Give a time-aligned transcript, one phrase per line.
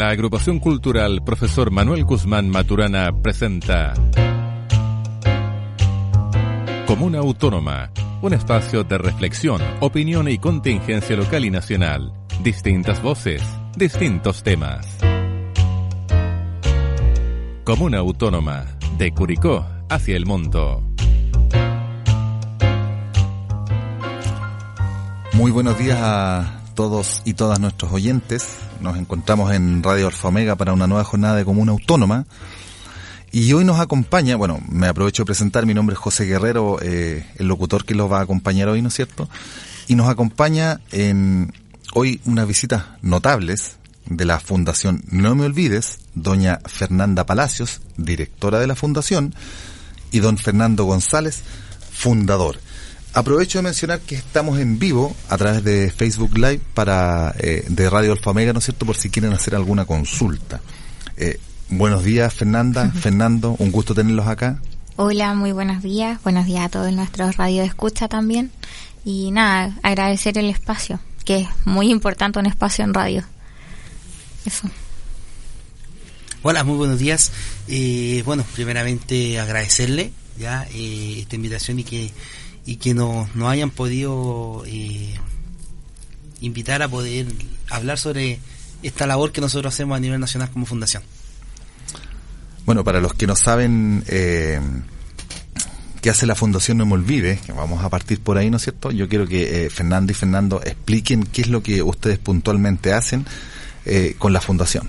[0.00, 3.92] La agrupación cultural Profesor Manuel Guzmán Maturana presenta
[6.86, 7.90] Comuna Autónoma,
[8.22, 12.14] un espacio de reflexión, opinión y contingencia local y nacional.
[12.42, 13.42] Distintas voces,
[13.76, 14.86] distintos temas.
[17.64, 18.64] Comuna Autónoma,
[18.96, 20.82] de Curicó hacia el mundo.
[25.34, 28.69] Muy buenos días a todos y todas nuestros oyentes.
[28.80, 32.24] Nos encontramos en Radio Alfa Omega para una nueva jornada de Comuna Autónoma.
[33.30, 37.26] Y hoy nos acompaña, bueno, me aprovecho de presentar, mi nombre es José Guerrero, eh,
[37.36, 39.28] el locutor que los va a acompañar hoy, ¿no es cierto?
[39.86, 41.52] Y nos acompaña en
[41.94, 43.76] hoy unas visitas notables
[44.06, 49.34] de la Fundación No Me Olvides, doña Fernanda Palacios, directora de la Fundación,
[50.10, 51.42] y don Fernando González,
[51.92, 52.56] fundador.
[53.12, 57.90] Aprovecho de mencionar que estamos en vivo a través de Facebook Live para eh, de
[57.90, 58.86] Radio Alfa Omega, ¿no es cierto?
[58.86, 60.60] Por si quieren hacer alguna consulta.
[61.16, 64.60] Eh, buenos días, Fernanda, Fernando, un gusto tenerlos acá.
[64.94, 66.22] Hola, muy buenos días.
[66.22, 68.52] Buenos días a todos nuestros radio de escucha también.
[69.04, 73.24] Y nada, agradecer el espacio, que es muy importante un espacio en radio.
[74.44, 74.70] Eso.
[76.42, 77.32] Hola, muy buenos días.
[77.66, 82.10] Eh, bueno, primeramente agradecerle ya eh, esta invitación y que
[82.70, 85.12] y que nos, nos hayan podido eh,
[86.40, 87.26] invitar a poder
[87.68, 88.38] hablar sobre
[88.84, 91.02] esta labor que nosotros hacemos a nivel nacional como fundación.
[92.66, 94.60] Bueno, para los que no saben eh,
[96.00, 98.62] qué hace la Fundación No Me Olvide, que vamos a partir por ahí, ¿no es
[98.62, 98.92] cierto?
[98.92, 103.26] Yo quiero que eh, Fernando y Fernando expliquen qué es lo que ustedes puntualmente hacen
[103.84, 104.88] eh, con la Fundación.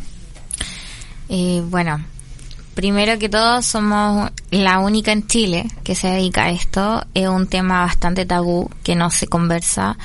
[1.29, 1.99] Eh, bueno,
[2.73, 7.05] primero que todo somos la única en Chile que se dedica a esto.
[7.13, 9.97] Es un tema bastante tabú que no se conversa.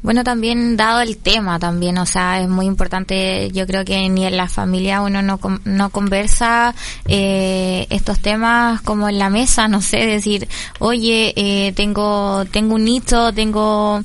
[0.00, 4.26] Bueno, también dado el tema también, o sea, es muy importante, yo creo que ni
[4.26, 6.72] en la familia uno no, no conversa
[7.08, 10.48] eh, estos temas como en la mesa, no sé, decir,
[10.78, 14.00] oye, eh, tengo, tengo un nicho, tengo,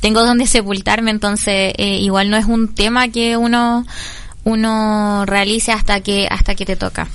[0.00, 3.86] tengo donde sepultarme, entonces eh, igual no es un tema que uno,
[4.44, 7.08] uno realice hasta que, hasta que te toca.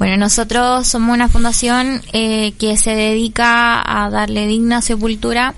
[0.00, 5.54] Bueno, nosotros somos una fundación eh, que se dedica a darle digna sepultura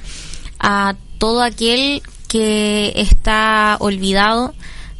[0.59, 4.53] a todo aquel que está olvidado,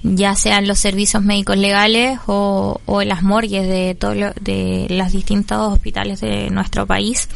[0.05, 5.11] ya sean los servicios médicos legales o, o las morgues de todo lo- de los
[5.11, 7.29] distintos hospitales de nuestro país.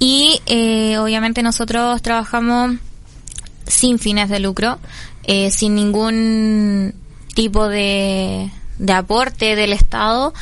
[0.00, 2.72] Y eh, obviamente nosotros trabajamos
[3.68, 4.80] sin fines de lucro,
[5.22, 6.92] eh, sin ningún
[7.36, 10.34] tipo de, de aporte del Estado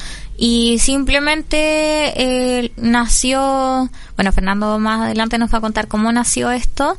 [0.44, 1.56] y simplemente
[2.16, 6.98] eh, nació, bueno, Fernando más adelante nos va a contar cómo nació esto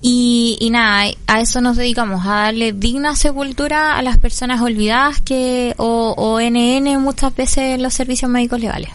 [0.00, 5.20] y, y nada, a eso nos dedicamos, a darle digna sepultura a las personas olvidadas
[5.20, 8.90] que o, o NN muchas veces en los servicios médicos legales.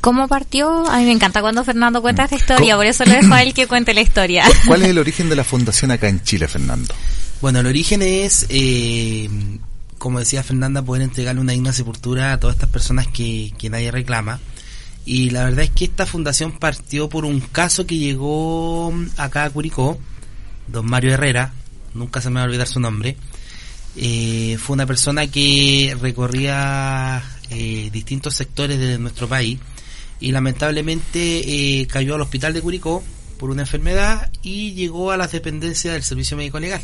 [0.00, 0.88] ¿Cómo partió?
[0.88, 2.78] A mí me encanta cuando Fernando cuenta esta historia, ¿Cómo?
[2.78, 4.44] por eso le dejo a él que cuente la historia.
[4.68, 6.94] ¿Cuál es el origen de la Fundación acá en Chile, Fernando?
[7.40, 9.28] Bueno, el origen es, eh,
[9.98, 13.90] como decía Fernanda, poder entregarle una digna sepultura a todas estas personas que, que nadie
[13.90, 14.40] reclama.
[15.04, 19.50] Y la verdad es que esta fundación partió por un caso que llegó acá a
[19.50, 19.98] Curicó,
[20.66, 21.52] don Mario Herrera,
[21.94, 23.16] nunca se me va a olvidar su nombre.
[23.96, 29.58] Eh, fue una persona que recorría eh, distintos sectores de nuestro país
[30.20, 33.02] y lamentablemente eh, cayó al hospital de Curicó
[33.38, 36.82] por una enfermedad y llegó a las dependencias del servicio médico legal.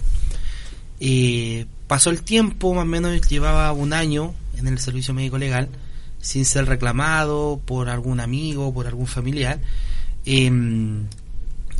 [1.94, 5.68] Pasó el tiempo, más o menos llevaba un año en el servicio médico legal,
[6.20, 9.60] sin ser reclamado por algún amigo, por algún familiar.
[10.26, 10.50] Eh,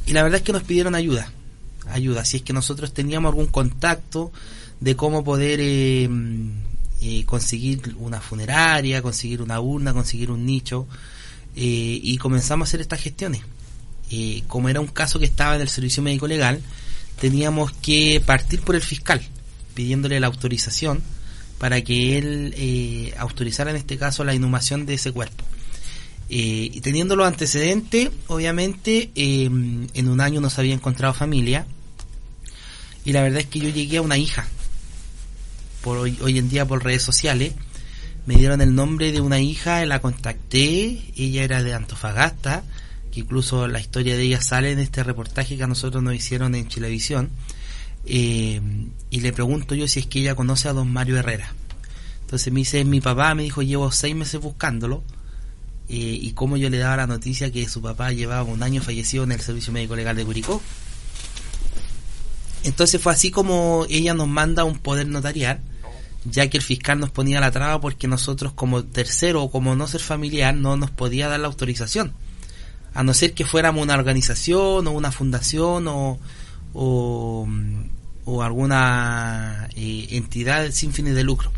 [0.07, 1.33] y la verdad es que nos pidieron ayuda,
[1.89, 4.31] ayuda, si es que nosotros teníamos algún contacto
[4.79, 6.09] de cómo poder eh,
[7.03, 10.87] eh, conseguir una funeraria, conseguir una urna, conseguir un nicho,
[11.57, 13.41] eh, y comenzamos a hacer estas gestiones.
[14.13, 16.63] Eh, como era un caso que estaba en el servicio médico legal,
[17.21, 19.21] teníamos que partir por el fiscal,
[19.75, 21.03] pidiéndole la autorización
[21.59, 25.45] para que él eh, autorizara en este caso la inhumación de ese cuerpo.
[26.31, 31.67] Eh, y teniendo los antecedentes, obviamente, eh, en un año no se había encontrado familia.
[33.05, 34.47] Y la verdad es que yo llegué a una hija.
[35.83, 37.53] Por hoy, hoy en día por redes sociales.
[38.27, 41.03] Me dieron el nombre de una hija, la contacté.
[41.17, 42.65] Ella era de Antofagasta.
[43.13, 46.55] Que incluso la historia de ella sale en este reportaje que a nosotros nos hicieron
[46.55, 47.31] en Chilevisión.
[48.07, 48.61] Eh,
[49.11, 51.53] y le pregunto yo si es que ella conoce a don Mario Herrera.
[52.23, 55.03] Entonces me dice, mi papá me dijo, llevo seis meses buscándolo.
[55.89, 59.25] eh, y cómo yo le daba la noticia que su papá llevaba un año fallecido
[59.25, 60.63] en el Servicio Médico Legal de Curicó.
[62.65, 65.61] Entonces fue así como ella nos manda un poder notarial
[66.25, 69.87] ya que el fiscal nos ponía la traba porque nosotros como tercero o como no
[69.87, 72.13] ser familiar no nos podía dar la autorización,
[72.95, 76.19] a no ser que fuéramos una organización o una fundación o,
[76.75, 77.49] o,
[78.43, 81.53] alguna eh, entidad sin fines de lucro.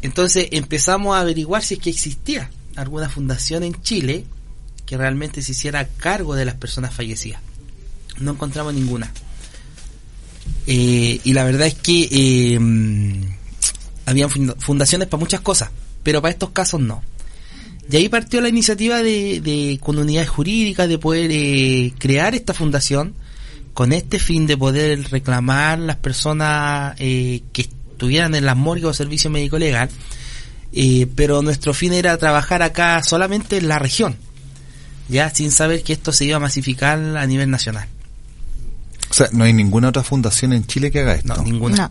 [0.00, 4.24] Entonces empezamos a averiguar si es que existía alguna fundación en Chile
[4.86, 7.40] que realmente se hiciera cargo de las personas fallecidas.
[8.18, 9.12] No encontramos ninguna.
[10.66, 12.60] Eh, y la verdad es que eh,
[14.06, 15.70] habían fundaciones para muchas cosas,
[16.02, 17.02] pero para estos casos no.
[17.90, 22.54] Y ahí partió la iniciativa de, de con unidades jurídicas de poder eh, crear esta
[22.54, 23.14] fundación
[23.74, 28.92] con este fin de poder reclamar las personas eh, que estuvieran en las morgues o
[28.94, 29.88] servicio médico legal,
[30.72, 34.16] eh, pero nuestro fin era trabajar acá solamente en la región,
[35.08, 37.88] ya sin saber que esto se iba a masificar a nivel nacional.
[39.10, 41.34] O sea, no hay ninguna otra fundación en Chile que haga esto.
[41.34, 41.90] No, ninguna.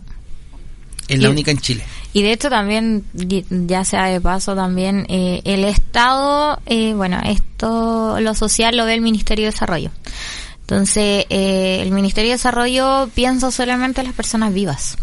[1.07, 1.83] Es la única en Chile.
[2.13, 3.05] Y de hecho también,
[3.49, 8.95] ya sea de paso también, eh, el Estado, eh, bueno, esto, lo social lo ve
[8.95, 9.91] el Ministerio de Desarrollo.
[10.61, 14.97] Entonces, eh, el Ministerio de Desarrollo piensa solamente en las personas vivas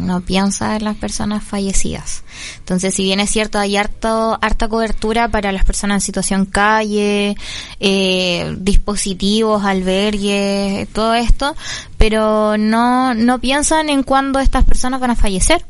[0.00, 2.22] no piensa en las personas fallecidas.
[2.58, 7.36] Entonces, si bien es cierto, hay harto, harta cobertura para las personas en situación calle,
[7.80, 11.56] eh, dispositivos, albergues, todo esto,
[11.96, 15.64] pero no, no piensan en cuándo estas personas van a fallecer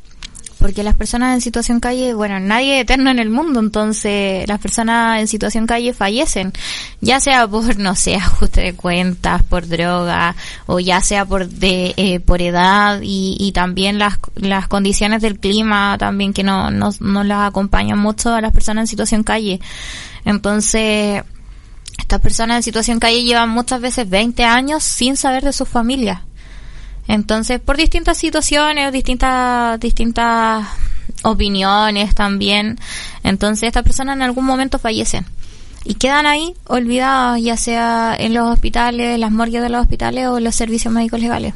[0.59, 4.59] porque las personas en situación calle, bueno, nadie es eterno en el mundo, entonces las
[4.59, 6.53] personas en situación calle fallecen,
[7.01, 10.35] ya sea por, no sé, ajuste de cuentas, por droga,
[10.67, 15.39] o ya sea por de, eh, por edad y, y también las, las condiciones del
[15.39, 19.61] clima también que no, no, no las acompañan mucho a las personas en situación calle.
[20.25, 21.23] Entonces,
[21.99, 26.21] estas personas en situación calle llevan muchas veces 20 años sin saber de sus familias
[27.09, 30.67] entonces, por distintas situaciones, distintas, distintas
[31.23, 32.79] opiniones también,
[33.23, 35.25] entonces estas personas en algún momento fallecen
[35.85, 40.41] y quedan ahí olvidadas, ya sea en los hospitales, las morgues de los hospitales o
[40.41, 41.55] los servicios médicos legales.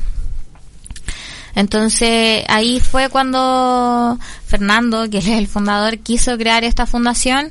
[1.57, 7.51] Entonces ahí fue cuando Fernando, que es el fundador, quiso crear esta fundación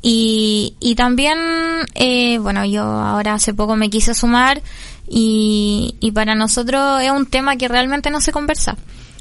[0.00, 1.38] y, y también,
[1.94, 4.62] eh, bueno, yo ahora hace poco me quise sumar
[5.08, 8.76] y, y para nosotros es un tema que realmente no se conversa.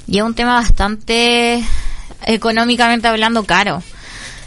[0.07, 1.63] Y es un tema bastante
[2.25, 3.83] económicamente hablando caro.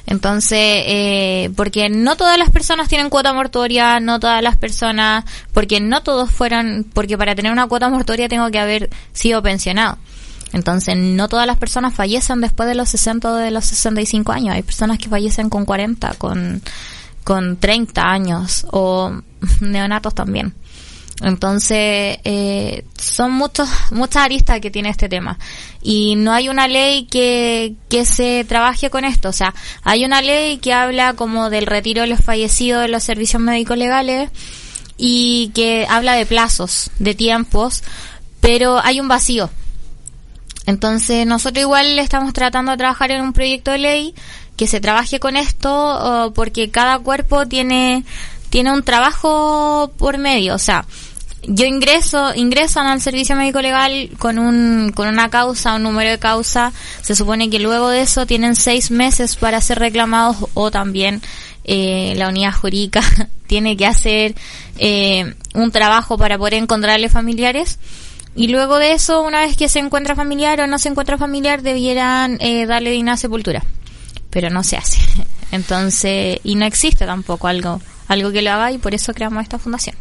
[0.06, 5.80] Entonces, eh, porque no todas las personas tienen cuota mortuoria, no todas las personas, porque
[5.80, 9.96] no todos fueran, porque para tener una cuota mortuoria tengo que haber sido pensionado.
[10.52, 14.54] Entonces, no todas las personas fallecen después de los 60 o de los 65 años.
[14.54, 16.62] Hay personas que fallecen con 40, con,
[17.24, 19.10] con 30 años o
[19.60, 20.54] neonatos también.
[21.22, 25.38] Entonces, eh, son muchos, muchas aristas que tiene este tema.
[25.80, 29.28] Y no hay una ley que, que se trabaje con esto.
[29.28, 33.04] O sea, hay una ley que habla como del retiro de los fallecidos de los
[33.04, 34.30] servicios médicos legales
[34.96, 37.82] y que habla de plazos, de tiempos,
[38.40, 39.50] pero hay un vacío.
[40.66, 44.14] Entonces, nosotros igual estamos tratando de trabajar en un proyecto de ley
[44.56, 48.04] que se trabaje con esto porque cada cuerpo tiene
[48.54, 50.86] tiene un trabajo por medio, o sea,
[51.48, 56.18] yo ingreso, ingresan al servicio médico legal con un, con una causa, un número de
[56.18, 56.72] causa,
[57.02, 61.22] se supone que luego de eso tienen seis meses para ser reclamados o también
[61.64, 63.00] eh, la unidad jurídica
[63.46, 64.34] tiene que hacer
[64.78, 67.78] eh, un trabajo para poder encontrarle familiares
[68.36, 71.62] y luego de eso, una vez que se encuentra familiar o no se encuentra familiar,
[71.62, 73.62] debieran eh, darle digna sepultura.
[74.30, 74.98] Pero no se hace.
[75.52, 79.58] Entonces, y no existe tampoco algo algo que lo haga y por eso creamos esta
[79.58, 79.96] fundación.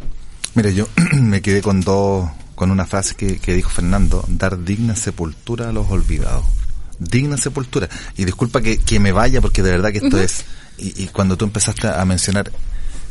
[0.55, 4.95] Mire, yo me quedé con dos, con una frase que, que dijo Fernando, dar digna
[4.95, 6.45] sepultura a los olvidados.
[6.99, 7.89] Digna sepultura.
[8.17, 10.45] Y disculpa que, que me vaya porque de verdad que esto es,
[10.77, 12.51] y, y, cuando tú empezaste a mencionar,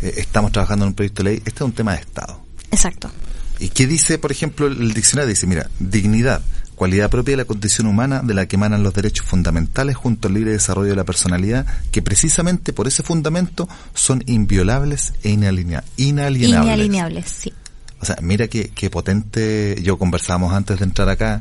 [0.02, 2.44] eh, estamos trabajando en un proyecto de ley, este es un tema de Estado.
[2.70, 3.11] Exacto.
[3.58, 5.28] ¿Y qué dice, por ejemplo, el diccionario?
[5.28, 6.42] Dice, mira, dignidad,
[6.82, 10.34] cualidad propia de la condición humana de la que emanan los derechos fundamentales junto al
[10.34, 15.92] libre desarrollo de la personalidad, que precisamente por ese fundamento son inviolables e inalienables.
[15.96, 17.52] Inalienables, sí.
[18.00, 21.40] O sea, mira qué, qué potente, yo conversábamos antes de entrar acá,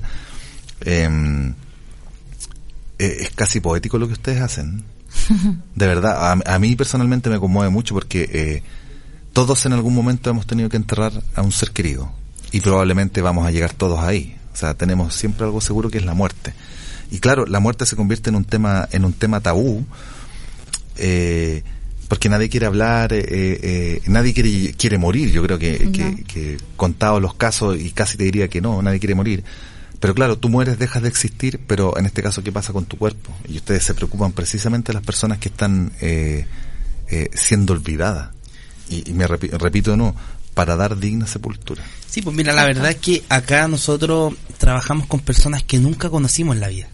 [0.81, 1.55] em,
[2.99, 4.83] eh, es casi poético lo que ustedes hacen.
[5.75, 8.63] De verdad, a, mí personalmente me conmueve mucho porque eh,
[9.33, 12.11] todos en algún momento hemos tenido que enterrar a un ser querido
[12.51, 14.37] y probablemente vamos a llegar todos ahí.
[14.53, 16.53] O sea, tenemos siempre algo seguro que es la muerte.
[17.09, 19.85] Y claro, la muerte se convierte en un tema, en un tema tabú,
[20.97, 21.63] eh,
[22.07, 25.31] porque nadie quiere hablar, eh, eh, nadie quiere, quiere morir.
[25.31, 25.91] Yo creo que,
[26.27, 29.43] que, contados los casos, y casi te diría que no, nadie quiere morir.
[30.01, 32.97] Pero claro, tú mueres, dejas de existir, pero en este caso, ¿qué pasa con tu
[32.97, 33.31] cuerpo?
[33.47, 36.47] Y ustedes se preocupan precisamente de las personas que están eh,
[37.07, 38.31] eh, siendo olvidadas.
[38.89, 40.15] Y, me repito nuevo,
[40.61, 41.81] para dar digna sepultura.
[42.07, 46.53] Sí, pues mira, la verdad es que acá nosotros trabajamos con personas que nunca conocimos
[46.53, 46.87] en la vida.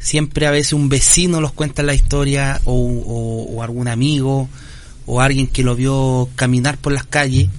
[0.00, 4.48] Siempre a veces un vecino nos cuenta la historia o, algún amigo
[5.06, 7.50] o alguien que lo vio caminar por las calles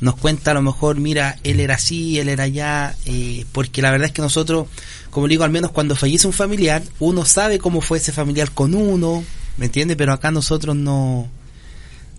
[0.00, 3.90] nos cuenta a lo mejor, mira, él era así, él era allá, eh, porque la
[3.90, 4.68] verdad es que nosotros,
[5.10, 8.76] como digo, al menos cuando fallece un familiar, uno sabe cómo fue ese familiar con
[8.76, 9.24] uno,
[9.56, 9.96] ¿me entiende?
[9.96, 11.28] Pero acá nosotros no,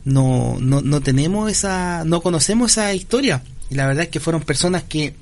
[0.05, 3.43] no, no, no tenemos esa, no conocemos esa historia.
[3.69, 5.15] Y la verdad es que fueron personas que,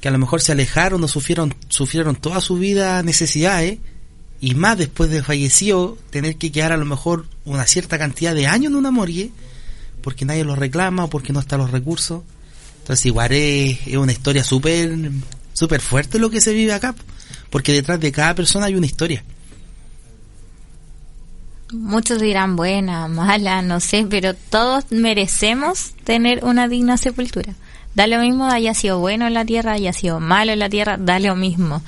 [0.00, 3.78] que a lo mejor se alejaron o sufrieron, sufrieron toda su vida necesidades,
[4.40, 8.48] y más después de fallecido, tener que quedar a lo mejor una cierta cantidad de
[8.48, 9.30] años en una morgue,
[10.02, 12.22] porque nadie lo reclama o porque no están los recursos.
[12.80, 15.12] Entonces igual es, una historia súper
[15.52, 16.94] super fuerte lo que se vive acá,
[17.50, 19.22] porque detrás de cada persona hay una historia.
[21.72, 27.54] Muchos dirán buena, mala, no sé, pero todos merecemos tener una digna sepultura.
[27.94, 30.98] Da lo mismo haya sido bueno en la tierra, haya sido malo en la tierra,
[30.98, 31.82] da lo mismo.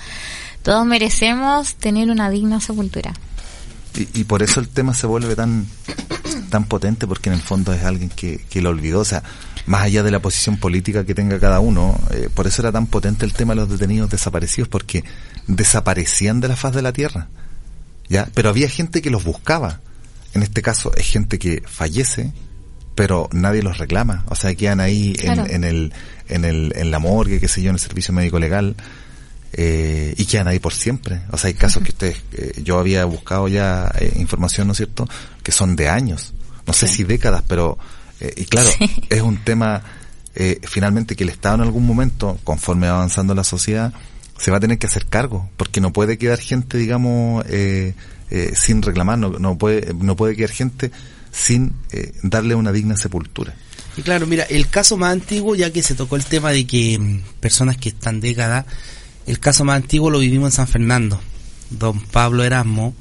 [0.62, 3.12] Todos merecemos tener una digna sepultura.
[3.94, 5.66] Y, por eso el tema se vuelve tan
[6.50, 9.22] tan potente porque en el fondo es alguien que, que lo olvidó, o sea,
[9.66, 12.86] más allá de la posición política que tenga cada uno, eh, por eso era tan
[12.86, 15.04] potente el tema de los detenidos desaparecidos, porque
[15.46, 17.28] desaparecían de la faz de la tierra,
[18.08, 18.28] ¿ya?
[18.34, 19.80] Pero había gente que los buscaba.
[20.34, 22.32] En este caso es gente que fallece,
[22.94, 25.92] pero nadie los reclama, o sea, quedan ahí en, en, el,
[26.28, 28.76] en, el, en la morgue, qué sé yo, en el servicio médico legal,
[29.52, 31.20] eh, y quedan ahí por siempre.
[31.30, 35.08] O sea, hay casos que ustedes, eh, yo había buscado ya información, ¿no es cierto?,
[35.42, 36.34] que son de años
[36.66, 37.78] no sé si décadas, pero,
[38.20, 38.70] eh, y claro,
[39.10, 39.82] es un tema
[40.34, 43.92] eh, finalmente que el Estado en algún momento, conforme va avanzando la sociedad,
[44.44, 47.94] se va a tener que hacer cargo, porque no puede quedar gente, digamos, eh,
[48.54, 50.90] sin reclamar, no, no, puede, no puede quedar gente
[51.32, 51.72] sin
[52.22, 53.54] darle una digna sepultura.
[53.96, 56.98] Y claro, mira, el caso más antiguo, ya que se tocó el tema de que
[56.98, 58.66] mm, personas que están décadas,
[59.26, 61.18] el caso más antiguo lo vivimos en San Fernando.
[61.70, 62.94] Don Pablo Erasmo,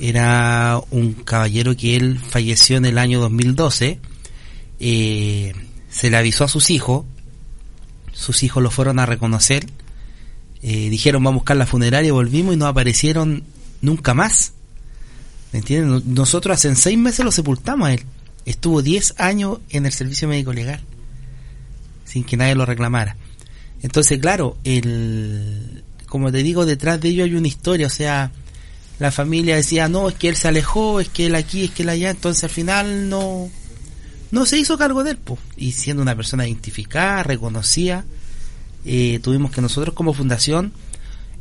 [0.00, 4.00] era un caballero que él falleció en el año 2012.
[4.80, 5.52] Eh,
[5.88, 7.04] se le avisó a sus hijos,
[8.12, 9.66] sus hijos lo fueron a reconocer,
[10.62, 13.42] eh, dijeron vamos a buscar la funeraria, volvimos y no aparecieron
[13.80, 14.52] nunca más.
[15.52, 16.14] ¿Me entienden?
[16.14, 18.04] Nosotros hace seis meses lo sepultamos a él.
[18.46, 20.80] Estuvo 10 años en el servicio médico legal,
[22.04, 23.16] sin que nadie lo reclamara.
[23.82, 28.32] Entonces, claro, el, como te digo, detrás de ello hay una historia, o sea,
[28.98, 31.82] la familia decía, no, es que él se alejó, es que él aquí, es que
[31.82, 33.50] él allá, entonces al final no,
[34.30, 35.18] no se hizo cargo de él,
[35.56, 38.04] y siendo una persona identificada, reconocida,
[38.84, 40.72] eh, tuvimos que nosotros como fundación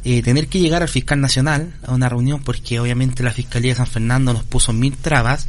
[0.03, 3.77] eh, tener que llegar al fiscal nacional a una reunión porque obviamente la Fiscalía de
[3.77, 5.47] San Fernando nos puso mil trabas,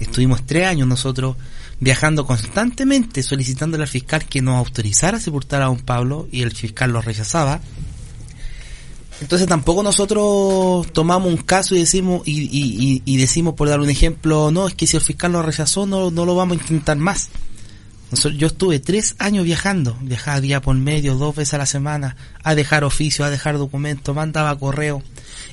[0.00, 1.36] estuvimos tres años nosotros
[1.80, 6.50] viajando constantemente solicitándole al fiscal que nos autorizara a sepultar a don Pablo y el
[6.50, 7.60] fiscal lo rechazaba
[9.20, 14.50] entonces tampoco nosotros tomamos un caso y decimos y, y, decimos por dar un ejemplo,
[14.52, 17.28] no, es que si el fiscal lo rechazó no, no lo vamos a intentar más.
[18.10, 22.54] Yo estuve tres años viajando, viajaba día por medio, dos veces a la semana, a
[22.54, 25.02] dejar oficio, a dejar documentos, mandaba correo,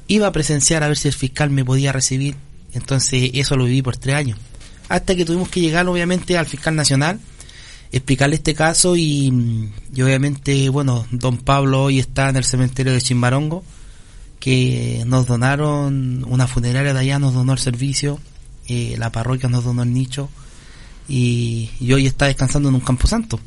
[0.07, 2.35] iba a presenciar a ver si el fiscal me podía recibir.
[2.74, 4.39] Entonces eso lo viví por tres años.
[4.88, 7.19] Hasta que tuvimos que llegar obviamente al fiscal nacional
[7.91, 13.63] explicarle este caso y, obviamente, bueno, don Pablo hoy está en el cementerio de Chimbarongo,
[14.39, 18.19] que nos donaron, una funeraria de allá nos donó el servicio,
[18.67, 20.29] eh, la parroquia nos donó el nicho
[21.07, 23.39] y, hoy está descansando en un campo santo.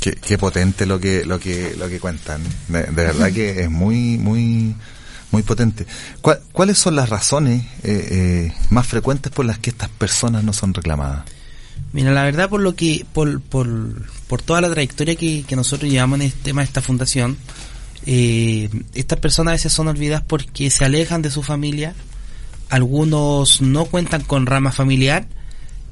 [0.00, 2.42] Qué, potente lo que lo que lo que cuentan.
[2.68, 4.74] De, verdad que es muy muy
[5.30, 5.86] muy potente.
[6.52, 10.72] ¿Cuáles son las razones eh, eh, más frecuentes por las que estas personas no son
[10.72, 11.24] reclamadas?
[11.92, 13.68] Mira, la verdad por lo que, por, por,
[14.26, 17.36] por toda la trayectoria que, nosotros llevamos en este tema de esta fundación,
[18.06, 21.94] eh, estas personas a veces son olvidadas porque se alejan de su familia,
[22.68, 25.26] algunos no cuentan con rama familiar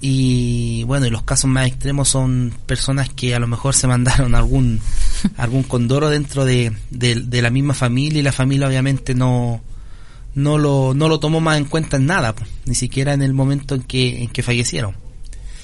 [0.01, 4.35] y bueno, y los casos más extremos son personas que a lo mejor se mandaron
[4.35, 4.81] algún
[5.37, 9.63] algún condoro dentro de, de, la misma familia y la familia obviamente no
[10.35, 12.35] no lo, no lo tomó más en cuenta en nada,
[12.67, 14.95] ni siquiera en el momento en que, en que fallecieron.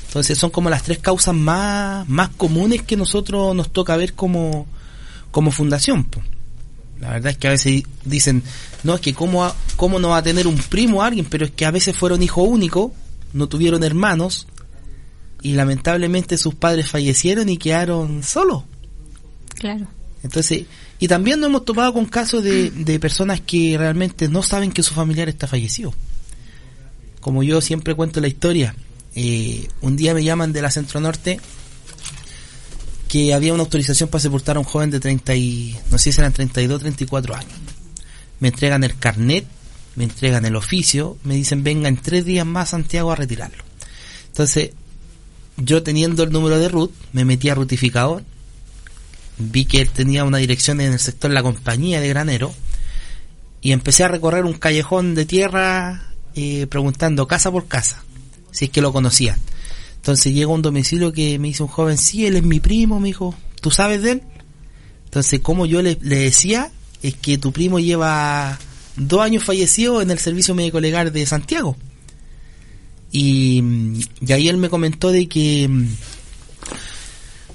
[0.07, 4.67] Entonces son como las tres causas más, más comunes que nosotros nos toca ver como,
[5.31, 6.07] como fundación.
[7.03, 8.45] La verdad es que a veces dicen,
[8.85, 11.67] no, es que cómo, cómo no va a tener un primo alguien, pero es que
[11.67, 12.95] a veces fueron hijo único,
[13.33, 14.47] no tuvieron hermanos
[15.43, 18.63] y lamentablemente sus padres fallecieron y quedaron solos.
[19.57, 19.89] Claro.
[20.23, 20.67] Entonces,
[21.01, 24.85] y también nos hemos topado con casos de, de personas que realmente no saben que
[24.85, 25.93] su familiar está fallecido.
[27.21, 28.77] Como yo siempre cuento la historia,
[29.17, 31.41] eh, un día me llaman de la Centro Norte
[33.13, 36.19] que había una autorización para sepultar a un joven de 30 y, no sé si
[36.19, 37.53] eran 32, 34 años.
[38.41, 39.45] Me entregan el carnet,
[39.97, 43.63] me entregan el oficio, me dicen venga en tres días más Santiago a retirarlo.
[44.29, 44.71] Entonces,
[45.59, 48.25] yo teniendo el número de RUT, me metí a rutificador,
[49.37, 52.55] vi que él tenía una dirección en el sector La Compañía de Granero,
[53.61, 58.03] y empecé a recorrer un callejón de tierra eh, preguntando casa por casa,
[58.53, 59.39] si es que lo conocían.
[60.03, 63.07] Entonces llega un domicilio que me dice un joven, sí, él es mi primo, me
[63.07, 64.23] dijo, ¿tú sabes de él?
[65.05, 66.73] Entonces, como yo le, le decía,
[67.05, 68.59] es que tu primo lleva
[68.97, 71.77] dos años fallecido en el servicio médico legal de Santiago.
[73.13, 73.63] Y,
[74.27, 75.71] y ahí él me comentó de que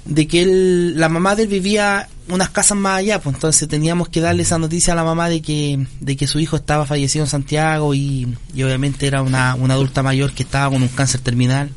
[0.06, 4.08] de que él, la mamá de él vivía unas casas más allá, pues entonces teníamos
[4.08, 7.24] que darle esa noticia a la mamá de que, de que su hijo estaba fallecido
[7.24, 11.20] en Santiago y, y obviamente era una, una adulta mayor que estaba con un cáncer
[11.20, 11.70] terminal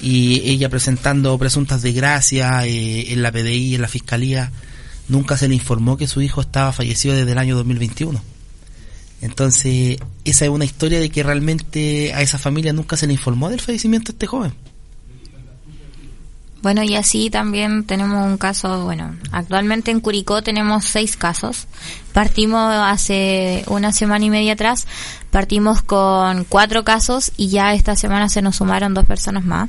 [0.00, 4.52] y ella presentando presuntas desgracias eh, en la PDI, en la fiscalía,
[5.08, 8.20] nunca se le informó que su hijo estaba fallecido desde el año 2021.
[9.20, 13.50] Entonces, esa es una historia de que realmente a esa familia nunca se le informó
[13.50, 14.52] del fallecimiento de este joven.
[16.60, 21.68] Bueno, y así también tenemos un caso, bueno, actualmente en Curicó tenemos seis casos.
[22.12, 24.86] Partimos hace una semana y media atrás,
[25.30, 29.68] partimos con cuatro casos y ya esta semana se nos sumaron dos personas más.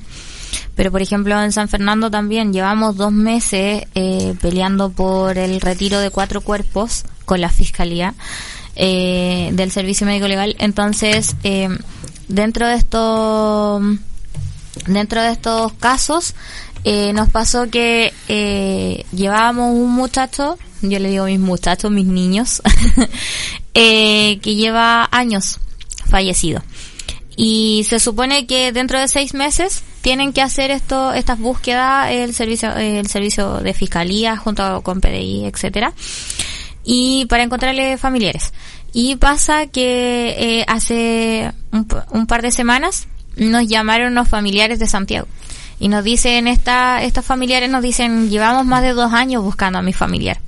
[0.73, 5.99] Pero por ejemplo en San Fernando también llevamos dos meses eh, peleando por el retiro
[5.99, 8.15] de cuatro cuerpos con la fiscalía
[8.75, 10.55] eh, del servicio médico legal.
[10.57, 11.69] Entonces, eh,
[12.27, 13.83] dentro de estos
[14.87, 16.33] dentro de estos casos
[16.83, 22.61] eh, nos pasó que eh, llevábamos un muchacho, yo le digo mis muchachos, mis niños,
[23.73, 25.59] eh, que lleva años
[26.09, 26.63] fallecido.
[27.35, 32.33] Y se supone que dentro de seis meses tienen que hacer esto, estas búsquedas el
[32.33, 35.93] servicio, el servicio de fiscalía junto con PDI, etcétera,
[36.83, 38.53] y para encontrarle familiares.
[38.91, 44.87] Y pasa que eh, hace un, un par de semanas nos llamaron los familiares de
[44.87, 45.27] Santiago
[45.79, 49.81] y nos dicen, esta, estos familiares nos dicen, llevamos más de dos años buscando a
[49.81, 50.39] mi familiar.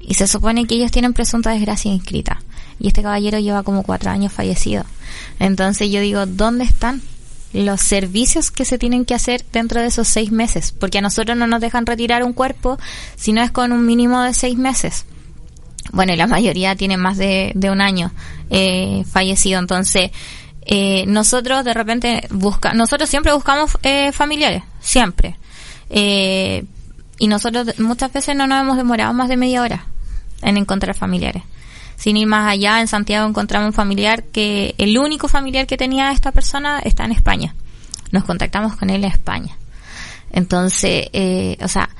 [0.00, 2.42] Y se supone que ellos tienen presunta desgracia inscrita.
[2.78, 4.84] Y este caballero lleva como cuatro años fallecido.
[5.38, 7.02] Entonces yo digo, ¿dónde están
[7.52, 10.72] los servicios que se tienen que hacer dentro de esos seis meses?
[10.72, 12.78] Porque a nosotros no nos dejan retirar un cuerpo
[13.16, 15.06] si no es con un mínimo de seis meses.
[15.92, 18.12] Bueno, y la mayoría tiene más de, de un año
[18.50, 19.58] eh, fallecido.
[19.58, 20.10] Entonces,
[20.64, 25.36] eh, nosotros de repente busca, nosotros siempre buscamos eh, familiares, siempre.
[25.90, 26.64] Eh,
[27.18, 29.86] y nosotros muchas veces no nos hemos demorado más de media hora
[30.42, 31.42] en encontrar familiares.
[31.96, 36.10] Sin ir más allá, en Santiago encontramos un familiar que el único familiar que tenía
[36.10, 37.54] esta persona está en España.
[38.10, 39.56] Nos contactamos con él en España.
[40.32, 41.90] Entonces, eh, o sea,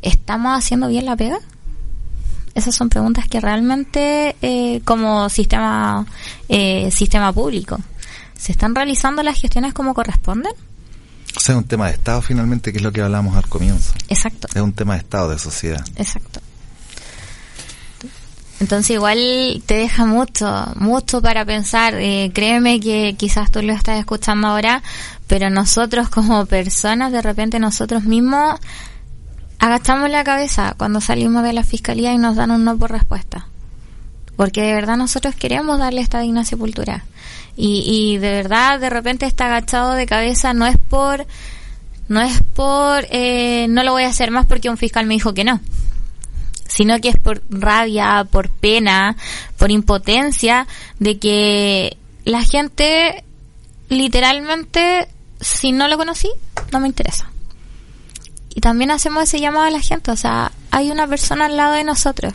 [0.00, 1.38] ¿estamos haciendo bien la pega?
[2.54, 6.04] Esas son preguntas que realmente, eh, como sistema,
[6.48, 7.78] eh, sistema público,
[8.42, 10.50] ¿Se están realizando las gestiones como corresponden?
[11.36, 13.92] O sea, es un tema de Estado finalmente, que es lo que hablamos al comienzo.
[14.08, 14.48] Exacto.
[14.52, 15.86] Es un tema de Estado, de sociedad.
[15.94, 16.40] Exacto.
[18.58, 21.94] Entonces igual te deja mucho, mucho para pensar.
[21.94, 24.82] Eh, créeme que quizás tú lo estás escuchando ahora,
[25.28, 28.58] pero nosotros como personas, de repente nosotros mismos
[29.60, 33.46] agachamos la cabeza cuando salimos de la fiscalía y nos dan un no por respuesta.
[34.34, 37.04] Porque de verdad nosotros queremos darle esta digna sepultura.
[37.56, 41.26] Y, y de verdad, de repente está agachado de cabeza, no es por,
[42.08, 45.34] no es por, eh, no lo voy a hacer más porque un fiscal me dijo
[45.34, 45.60] que no,
[46.66, 49.16] sino que es por rabia, por pena,
[49.58, 50.66] por impotencia
[50.98, 53.24] de que la gente
[53.88, 55.08] literalmente,
[55.40, 56.30] si no lo conocí,
[56.72, 57.30] no me interesa.
[58.54, 61.74] Y también hacemos ese llamado a la gente, o sea, hay una persona al lado
[61.74, 62.34] de nosotros.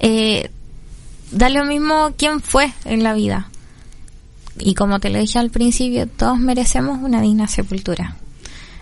[0.00, 0.50] Eh,
[1.30, 3.50] da lo mismo quién fue en la vida
[4.58, 8.16] y como te lo dije al principio, todos merecemos una digna sepultura.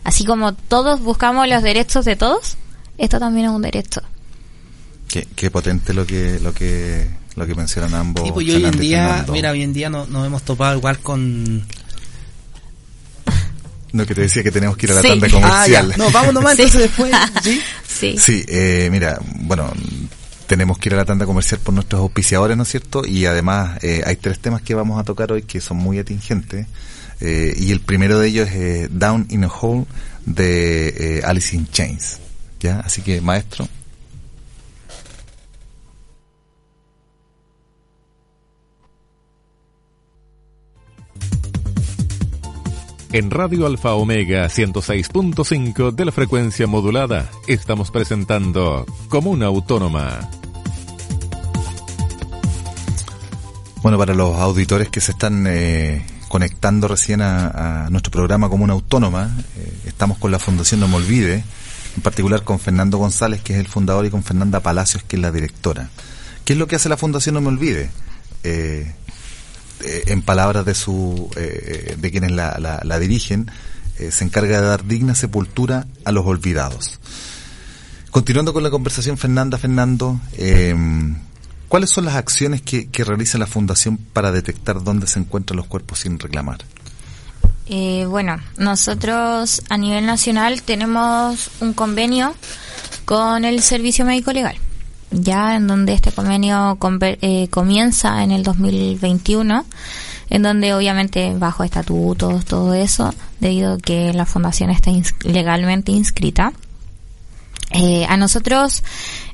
[0.05, 2.57] Así como todos buscamos los derechos de todos,
[2.97, 4.01] esto también es un derecho.
[5.09, 8.25] Qué, qué potente lo que lo que lo que mencionan ambos.
[8.25, 11.59] Sí, pues hoy en día, mira, hoy en día nos, nos hemos topado igual con
[13.93, 15.09] no, que te decía que tenemos que ir a la sí.
[15.09, 15.91] tanda comercial.
[15.93, 16.63] Ah, no, vamos nomás Sí.
[16.63, 17.13] entonces después.
[17.43, 17.61] ¿sí?
[17.87, 18.17] Sí.
[18.19, 19.73] Sí, eh, mira, bueno,
[20.49, 23.07] tenemos que ir a la tanda comercial por nuestros auspiciadores, ¿no es cierto?
[23.07, 26.67] Y además eh, hay tres temas que vamos a tocar hoy que son muy atingentes.
[27.21, 29.85] Eh, y el primero de ellos es eh, Down in a Hole
[30.25, 32.19] de eh, Alice in Chains.
[32.61, 32.81] ¿Ya?
[32.81, 33.69] Así que, maestro.
[43.11, 50.29] En Radio Alfa Omega 106.5 de la frecuencia modulada estamos presentando Comuna Autónoma.
[53.83, 59.35] Bueno, para los auditores que se están eh, conectando recién a, nuestro programa Comuna Autónoma,
[59.57, 61.45] eh, estamos con la Fundación No Me Olvide,
[61.97, 65.23] en particular con Fernando González, que es el fundador, y con Fernanda Palacios, que es
[65.23, 65.89] la directora.
[66.45, 67.89] ¿Qué es lo que hace la Fundación No Me Olvide?
[68.45, 68.93] Eh,
[69.85, 73.51] eh, en palabras de su eh, de quienes la, la, dirigen,
[73.99, 76.99] eh, se encarga de dar digna sepultura a los olvidados.
[78.11, 80.19] Continuando con la conversación, Fernanda, Fernando,
[81.69, 86.01] ¿cuáles son las acciones que, realiza la Fundación para detectar dónde se encuentran los cuerpos
[86.01, 86.59] sin reclamar?
[88.09, 92.35] bueno, nosotros a nivel nacional tenemos un convenio
[93.05, 94.59] con el Servicio Médico Legal
[95.11, 99.65] ya en donde este convenio eh, comienza en el 2021,
[100.31, 104.91] en donde obviamente bajo estatutos, todo eso, debido a que la fundación está
[105.25, 106.53] legalmente inscrita.
[107.71, 108.83] Eh, a nosotros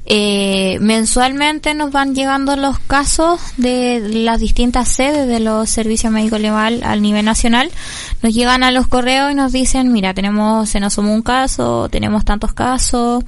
[0.07, 6.41] eh, mensualmente nos van llegando los casos de las distintas sedes de los servicios médicos
[6.41, 7.71] legal al nivel nacional.
[8.23, 11.89] Nos llegan a los correos y nos dicen, mira, tenemos, se nos sumó un caso,
[11.89, 13.25] tenemos tantos casos,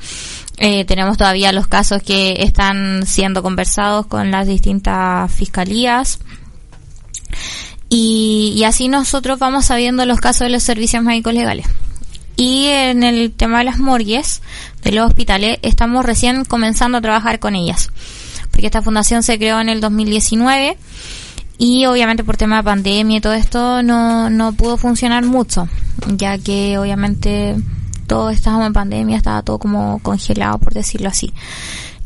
[0.59, 6.19] eh, tenemos todavía los casos que están siendo conversados con las distintas fiscalías.
[7.89, 11.67] Y, así nosotros vamos sabiendo los casos de los servicios médicos legales.
[12.37, 14.43] Y en el tema de las morgues
[14.83, 17.91] de los hospitales estamos recién comenzando a trabajar con ellas.
[18.51, 20.77] Porque esta fundación se creó en el 2019
[21.59, 25.69] y obviamente por tema de pandemia y todo esto no, no pudo funcionar mucho.
[26.17, 27.57] Ya que obviamente
[28.07, 31.33] todo estábamos en pandemia, estaba todo como congelado, por decirlo así.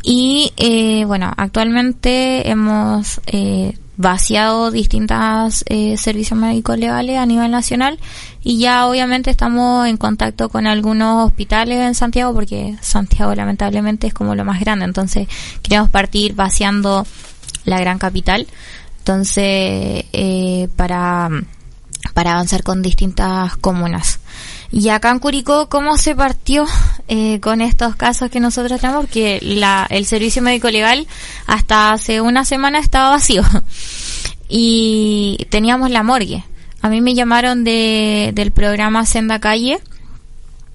[0.03, 7.99] Y eh, bueno, actualmente hemos eh, vaciado distintos eh, servicios médicos legales a nivel nacional
[8.43, 14.15] y ya obviamente estamos en contacto con algunos hospitales en Santiago porque Santiago lamentablemente es
[14.15, 15.29] como lo más grande, entonces
[15.63, 17.07] queremos partir vaciando
[17.65, 18.47] la gran capital.
[18.99, 21.29] Entonces, eh, para,
[22.15, 24.20] para avanzar con distintas comunas.
[24.73, 26.65] Y acá en Curicó, ¿cómo se partió
[27.09, 29.05] eh, con estos casos que nosotros tenemos?
[29.07, 31.07] Porque la, el servicio médico legal
[31.47, 33.43] hasta hace una semana estaba vacío
[34.49, 36.45] y teníamos la morgue.
[36.83, 39.81] A mí me llamaron de, del programa Senda Calle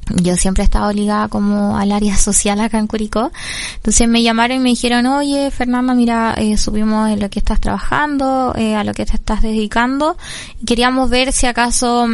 [0.09, 3.31] yo siempre he estado ligada como al área social acá en Curicó.
[3.77, 7.59] Entonces me llamaron y me dijeron, oye, Fernanda, mira, eh, subimos en lo que estás
[7.59, 10.17] trabajando, eh, a lo que te estás dedicando.
[10.61, 12.07] Y queríamos ver si acaso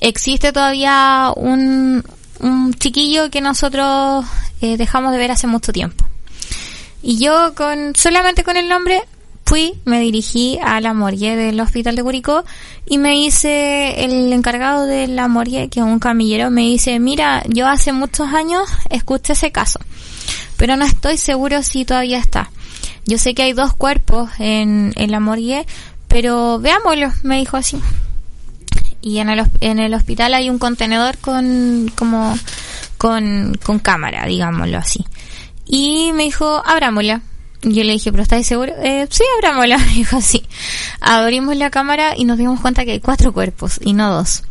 [0.00, 2.04] existe todavía un,
[2.40, 4.24] un chiquillo que nosotros
[4.60, 6.04] eh, dejamos de ver hace mucho tiempo.
[7.02, 9.02] Y yo con, solamente con el nombre,
[9.48, 12.44] fui, me dirigí a la morgue del hospital de Curicó
[12.84, 17.42] y me dice el encargado de la morgue, que es un camillero, me dice, mira,
[17.48, 19.80] yo hace muchos años escuché ese caso,
[20.58, 22.50] pero no estoy seguro si todavía está.
[23.06, 25.64] Yo sé que hay dos cuerpos en, en la morgue,
[26.08, 27.80] pero veámoslo, me dijo así.
[29.00, 32.38] Y en el, en el hospital hay un contenedor con, como,
[32.98, 35.06] con, cámara, digámoslo así.
[35.64, 37.22] Y me dijo, abrámosla.
[37.62, 38.72] Yo le dije, ¿pero estáis seguro?
[38.82, 39.78] Eh, sí, abrámosla.
[39.86, 40.42] Me dijo, sí.
[41.00, 44.42] Abrimos la cámara y nos dimos cuenta que hay cuatro cuerpos y no dos.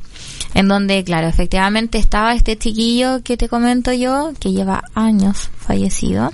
[0.54, 6.32] En donde, claro, efectivamente estaba este chiquillo que te comento yo, que lleva años fallecido.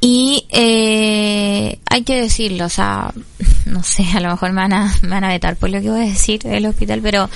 [0.00, 3.12] Y eh, hay que decirlo, o sea,
[3.66, 5.90] no sé, a lo mejor me van, a, me van a vetar por lo que
[5.90, 7.28] voy a decir del hospital, pero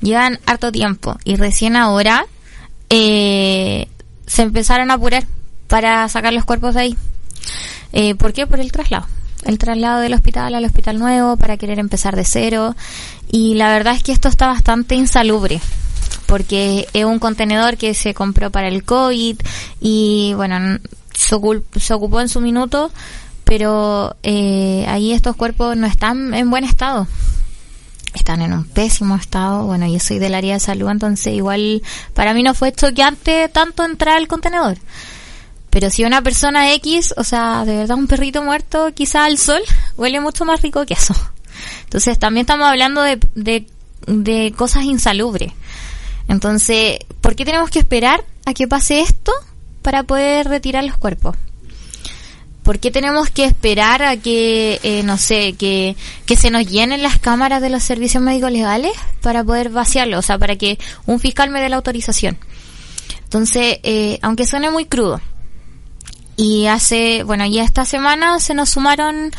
[0.00, 2.26] llevan harto tiempo y recién ahora
[2.90, 3.86] eh,
[4.26, 5.26] se empezaron a apurar
[5.68, 6.96] para sacar los cuerpos de ahí.
[7.92, 8.46] Eh, ¿Por qué?
[8.46, 9.06] Por el traslado.
[9.44, 12.74] El traslado del hospital al hospital nuevo para querer empezar de cero.
[13.30, 15.60] Y la verdad es que esto está bastante insalubre
[16.26, 19.38] porque es un contenedor que se compró para el COVID
[19.80, 20.78] y bueno,
[21.14, 21.34] se,
[21.94, 22.92] ocupó en su minuto,
[23.44, 27.08] pero eh, ahí estos cuerpos no están en buen estado.
[28.14, 29.64] Están en un pésimo estado.
[29.64, 31.82] Bueno, yo soy del área de salud, entonces igual
[32.14, 34.76] para mí no fue choqueante tanto entrar al contenedor.
[35.70, 39.60] Pero si una persona X, o sea, de verdad un perrito muerto, quizá al sol,
[39.96, 41.14] huele mucho más rico que eso.
[41.84, 43.66] Entonces también estamos hablando de, de,
[44.06, 45.52] de cosas insalubres.
[46.28, 49.32] Entonces, ¿por qué tenemos que esperar a que pase esto
[49.82, 51.36] para poder retirar los cuerpos?
[52.62, 57.02] ¿Por qué tenemos que esperar a que, eh, no sé, que, que se nos llenen
[57.02, 60.18] las cámaras de los servicios médicos legales para poder vaciarlo?
[60.18, 62.36] O sea, para que un fiscal me dé la autorización.
[63.24, 65.18] Entonces, eh, aunque suene muy crudo,
[66.38, 69.32] y hace, bueno, ya esta semana se nos sumaron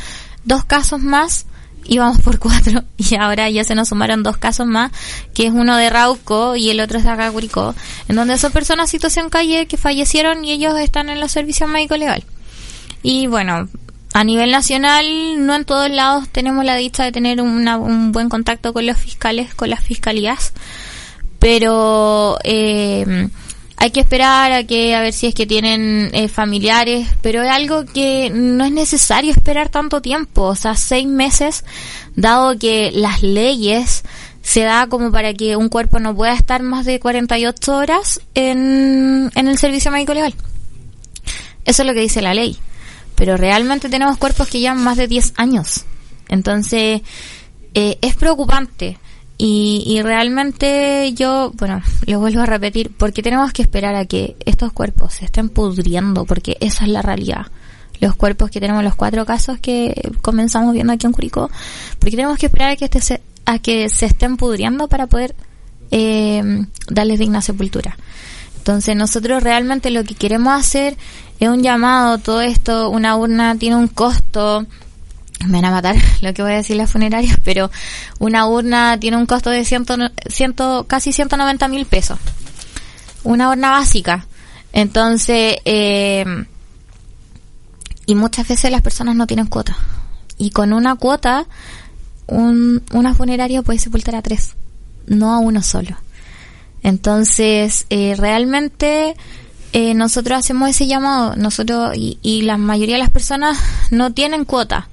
[0.43, 1.47] dos casos más
[1.89, 4.91] íbamos por cuatro y ahora ya se nos sumaron dos casos más,
[5.33, 7.31] que es uno de Rauco y el otro es de acá
[8.07, 11.97] en donde son personas situación calle que fallecieron y ellos están en los servicios médico
[11.97, 12.23] legal.
[13.01, 13.67] Y bueno,
[14.13, 15.05] a nivel nacional,
[15.45, 19.55] no en todos lados tenemos la dicha de tener un buen contacto con los fiscales,
[19.55, 20.53] con las fiscalías,
[21.39, 23.29] pero eh,
[23.81, 27.49] hay que esperar a que a ver si es que tienen eh, familiares, pero es
[27.49, 31.63] algo que no es necesario esperar tanto tiempo, o sea, seis meses,
[32.13, 34.03] dado que las leyes
[34.41, 39.31] se da como para que un cuerpo no pueda estar más de 48 horas en,
[39.33, 40.35] en el servicio médico legal.
[41.63, 42.57] Eso es lo que dice la ley.
[43.15, 45.85] Pero realmente tenemos cuerpos que llevan más de 10 años.
[46.27, 47.01] Entonces,
[47.73, 48.97] eh, es preocupante.
[49.41, 54.35] Y, y realmente yo, bueno, lo vuelvo a repetir, porque tenemos que esperar a que
[54.45, 57.47] estos cuerpos se estén pudriendo, porque esa es la realidad.
[58.01, 61.49] Los cuerpos que tenemos, los cuatro casos que comenzamos viendo aquí en Curicó,
[61.99, 65.33] porque tenemos que esperar a que, este se, a que se estén pudriendo para poder
[65.89, 67.97] eh, darles digna sepultura.
[68.57, 70.97] Entonces nosotros realmente lo que queremos hacer
[71.39, 74.65] es un llamado, todo esto, una urna tiene un costo,
[75.47, 77.71] me van a matar lo que voy a decir las funerarias, pero
[78.19, 79.95] una urna tiene un costo de ciento,
[80.27, 82.19] ciento, casi 190 mil pesos.
[83.23, 84.25] Una urna básica.
[84.71, 86.25] Entonces, eh,
[88.05, 89.77] y muchas veces las personas no tienen cuota.
[90.37, 91.45] Y con una cuota,
[92.27, 94.55] un, una funeraria puede sepultar a tres,
[95.07, 95.97] no a uno solo.
[96.81, 99.15] Entonces, eh, realmente
[99.73, 103.59] eh, nosotros hacemos ese llamado, nosotros y, y la mayoría de las personas
[103.91, 104.87] no tienen cuota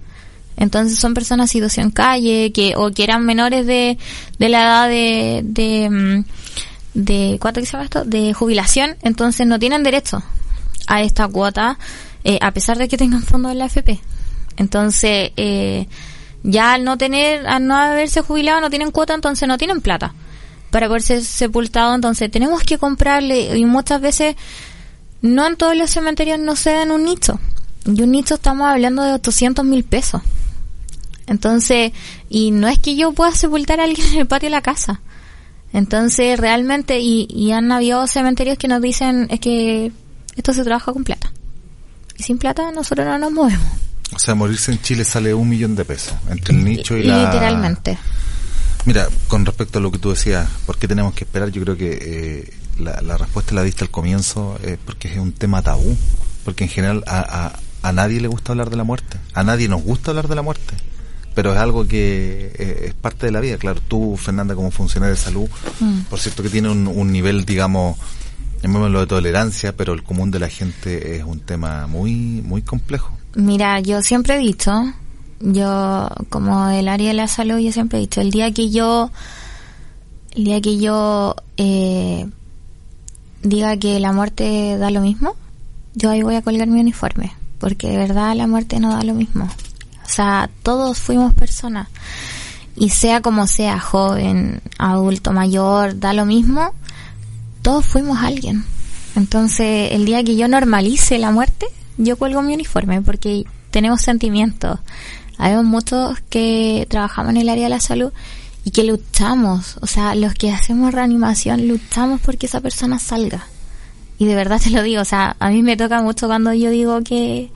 [0.57, 3.99] entonces son personas situación calle que o que eran menores de,
[4.39, 6.25] de la edad de, de, mm,
[6.95, 8.05] de ¿cuánto que se llama esto?
[8.05, 10.23] De jubilación, entonces no tienen derecho
[10.87, 11.79] a esta cuota
[12.29, 14.01] eh, a pesar de que tengan fondos en la AFP.
[14.57, 15.87] Entonces, eh,
[16.43, 20.13] ya al no tener, al no haberse jubilado, no tienen cuota, entonces no tienen plata
[20.73, 21.95] para poder ser sepultado.
[21.95, 24.35] Entonces, tenemos que comprarle, y muchas veces,
[25.23, 27.39] no en todos los cementerios no se dan un nicho.
[27.85, 30.21] Y un nicho estamos hablando de 800 mil pesos.
[31.27, 31.93] Entonces,
[32.29, 35.01] y no es que yo pueda sepultar a alguien en el patio de la casa.
[35.73, 39.93] Entonces, realmente, y, y han habido cementerios que nos dicen, es que
[40.37, 41.33] esto se trabaja con plata.
[42.17, 43.67] Y sin plata nosotros no nos movemos.
[44.15, 47.25] O sea, morirse en Chile sale un millón de pesos entre el nicho y la...
[47.25, 47.99] Literalmente.
[48.85, 51.51] Mira, con respecto a lo que tú decías, ¿por qué tenemos que esperar?
[51.51, 55.33] Yo creo que eh, la, la, respuesta la diste al comienzo, eh, porque es un
[55.33, 55.97] tema tabú.
[56.45, 57.47] Porque en general a,
[57.83, 59.19] a, a nadie le gusta hablar de la muerte.
[59.35, 60.75] A nadie nos gusta hablar de la muerte
[61.37, 63.59] pero es algo que eh, es parte de la vida.
[63.59, 65.47] Claro, tú, Fernanda, como funcionaria de salud,
[65.81, 66.05] mm.
[66.09, 67.99] por cierto que tiene un, nivel, digamos,
[68.63, 73.19] llamémoslo de tolerancia, pero el común de la gente es un tema muy, muy complejo.
[73.35, 74.73] Mira, yo siempre he dicho,
[75.41, 79.11] yo, como el área de la salud, yo siempre he dicho, el día que yo,
[80.35, 82.27] el día que yo eh,
[83.43, 85.37] diga que la muerte da lo mismo,
[85.95, 89.13] yo ahí voy a colgar mi uniforme, porque de verdad la muerte no da lo
[89.13, 89.51] mismo.
[90.07, 91.89] O sea, todos fuimos personas.
[92.77, 96.73] Y sea como sea, joven, adulto, mayor, da lo mismo,
[97.63, 98.65] todos fuimos alguien.
[99.17, 101.67] Entonces, el día que yo normalice la muerte,
[101.97, 104.79] yo cuelgo mi uniforme porque tenemos sentimientos.
[105.39, 108.13] Hay muchos que trabajamos en el área de la salud
[108.65, 113.47] y que luchamos, o sea, los que hacemos reanimación luchamos porque esa persona salga.
[114.19, 116.71] Y de verdad te lo digo, o sea, a mí me toca mucho cuando yo
[116.71, 117.51] digo que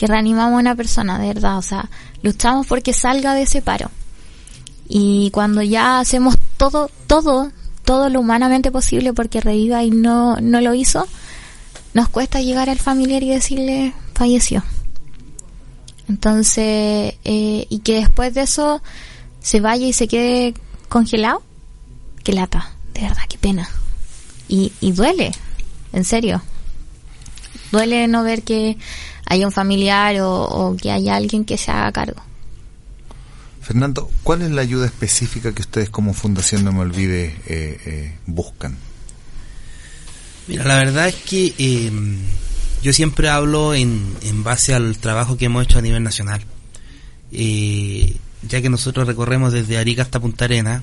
[0.00, 1.90] que reanimamos a una persona, de verdad, o sea,
[2.22, 3.90] luchamos porque salga de ese paro.
[4.88, 7.52] Y cuando ya hacemos todo, todo,
[7.84, 11.06] todo lo humanamente posible porque reviva y no, no lo hizo,
[11.92, 14.64] nos cuesta llegar al familiar y decirle falleció.
[16.08, 18.82] Entonces, eh, y que después de eso
[19.40, 20.54] se vaya y se quede
[20.88, 21.42] congelado,
[22.24, 23.68] qué lata, de verdad, qué pena.
[24.48, 25.32] Y, y duele,
[25.92, 26.40] en serio.
[27.70, 28.78] Duele no ver que
[29.30, 32.20] hay un familiar o, que haya alguien que se haga cargo.
[33.62, 38.14] Fernando, ¿cuál es la ayuda específica que ustedes como Fundación No Me Olvide eh, eh,
[38.26, 38.76] buscan?
[40.48, 42.18] Mira, la verdad es que em,
[42.82, 46.42] yo siempre hablo en, en, base al trabajo que hemos hecho a nivel nacional.
[47.30, 50.82] Eh, ya que nosotros recorremos desde Arica hasta Punta Arena,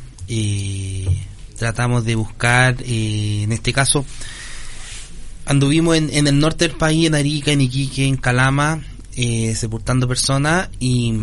[1.57, 4.05] tratamos de buscar, en este caso,
[5.47, 8.83] anduvimos en, en, el norte del país, en Arica, en Iquique, en Calama,
[9.15, 11.13] eh, sepultando personas y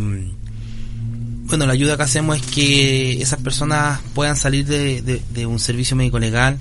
[1.47, 5.95] bueno, la ayuda que hacemos es que esas personas puedan salir de, de, un servicio
[5.95, 6.59] médico legal,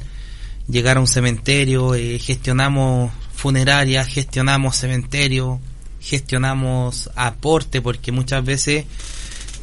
[0.68, 5.60] llegar a un cementerio, eh, gestionamos funerarias, gestionamos cementerio,
[6.02, 8.86] gestionamos aporte, porque muchas veces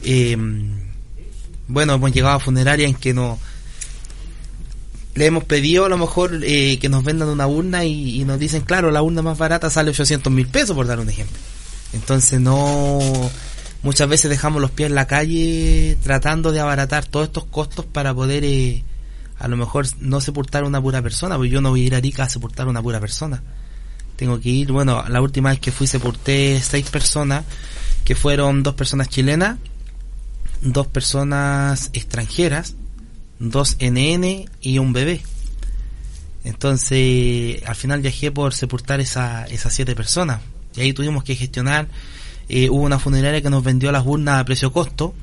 [0.02, 0.36] Eh,
[1.68, 3.38] bueno, hemos llegado a funerarias en que no
[5.14, 8.62] le hemos pedido a lo mejor eh, que nos vendan una urna y, nos dicen,
[8.62, 11.36] claro, la urna más barata sale 800 mil pesos, por dar un ejemplo.
[11.92, 13.00] Entonces no,
[13.82, 18.14] muchas veces dejamos los pies en la calle tratando de abaratar todos estos costos para
[18.14, 18.84] poder eh,
[19.38, 21.98] a lo mejor no sepultar una pura persona, porque yo no voy a ir a
[21.98, 23.42] Arica a sepultar una pura persona.
[24.16, 27.44] Tengo que ir, bueno, la última vez que fui sepulté seis personas,
[28.04, 29.56] que fueron dos personas chilenas,
[30.60, 32.76] dos personas extranjeras,
[33.40, 35.22] dos NN y un bebé.
[36.44, 40.40] Entonces, al final viajé por sepultar esa, esas siete personas.
[40.76, 41.88] Y ahí tuvimos que gestionar.
[42.48, 45.14] Eh, hubo una funeraria que nos vendió las urnas a precio costo.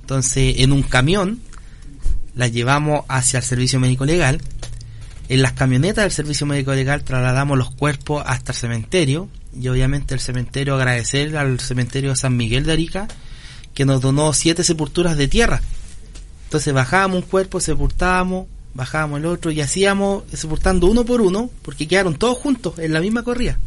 [0.00, 1.40] Entonces, en un camión,
[2.34, 4.40] las llevamos hacia el servicio médico legal.
[5.28, 9.28] En las camionetas del servicio médico legal trasladamos los cuerpos hasta el cementerio.
[9.60, 13.08] Y obviamente el cementerio agradecer al cementerio de San Miguel de Arica
[13.72, 15.60] que nos donó siete sepulturas de tierra
[16.54, 21.88] entonces bajábamos un cuerpo, sepultábamos, bajábamos el otro y hacíamos sepultando uno por uno, porque
[21.88, 23.58] quedaron todos juntos en la misma corrida.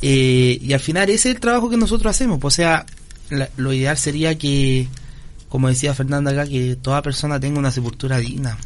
[0.00, 2.40] Eh, y al final ese es el trabajo que nosotros hacemos.
[2.40, 2.86] Pues, o sea,
[3.58, 4.88] lo ideal sería que,
[5.50, 8.56] como decía Fernanda acá, que toda persona tenga una sepultura digna.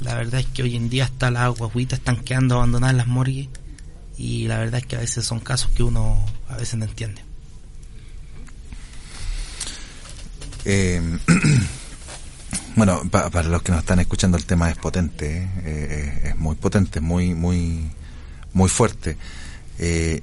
[0.00, 3.48] La verdad es que hoy en día hasta las guaguitas están quedando abandonadas las morgues
[4.18, 7.22] y la verdad es que a veces son casos que uno a veces no entiende.
[10.66, 11.00] Eh,
[12.76, 15.48] Bueno, para los que nos están escuchando el tema es potente, ¿eh?
[15.64, 17.90] Eh, es muy potente, muy muy
[18.52, 19.16] muy fuerte.
[19.78, 20.20] Eh,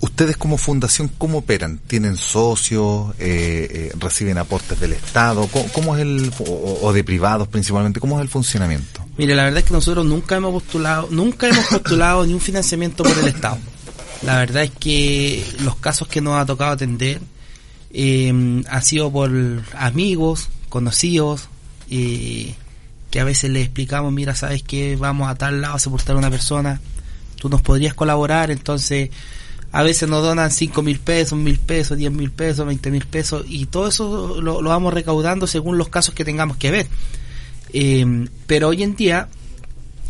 [0.00, 1.78] ustedes como fundación cómo operan?
[1.86, 3.14] ¿Tienen socios?
[3.18, 5.48] ¿Reciben aportes del Estado?
[5.72, 8.00] ¿Cómo, es el o, de privados principalmente?
[8.00, 9.04] ¿Cómo es el funcionamiento?
[9.16, 13.02] Mire, la verdad es que nosotros nunca hemos postulado nunca hemos postulado ni un financiamiento
[13.02, 13.58] por el Estado.
[14.22, 17.20] La verdad es que los casos que nos ha tocado atender
[17.92, 19.30] eh, ha sido por
[19.76, 21.48] amigos, conocidos,
[21.88, 22.54] y
[23.10, 26.18] que a veces le explicamos, mira, sabes que vamos a tal lado a sepultar a
[26.18, 26.80] una persona,
[27.36, 29.10] tú nos podrías colaborar, entonces
[29.72, 33.44] a veces nos donan cinco mil pesos, mil pesos, diez mil pesos, veinte mil pesos,
[33.48, 36.86] y todo eso lo, vamos recaudando según los casos que tengamos que ver.
[37.72, 39.28] Eh, pero hoy en día,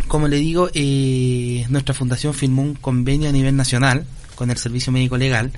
[0.06, 4.92] como le digo, eh, nuestra fundación firmó un convenio a nivel nacional con el Servicio
[4.92, 5.52] Médico Legal,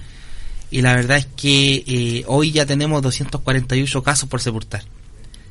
[0.71, 4.83] y la verdad es que eh, hoy ya tenemos 248 casos por sepultar.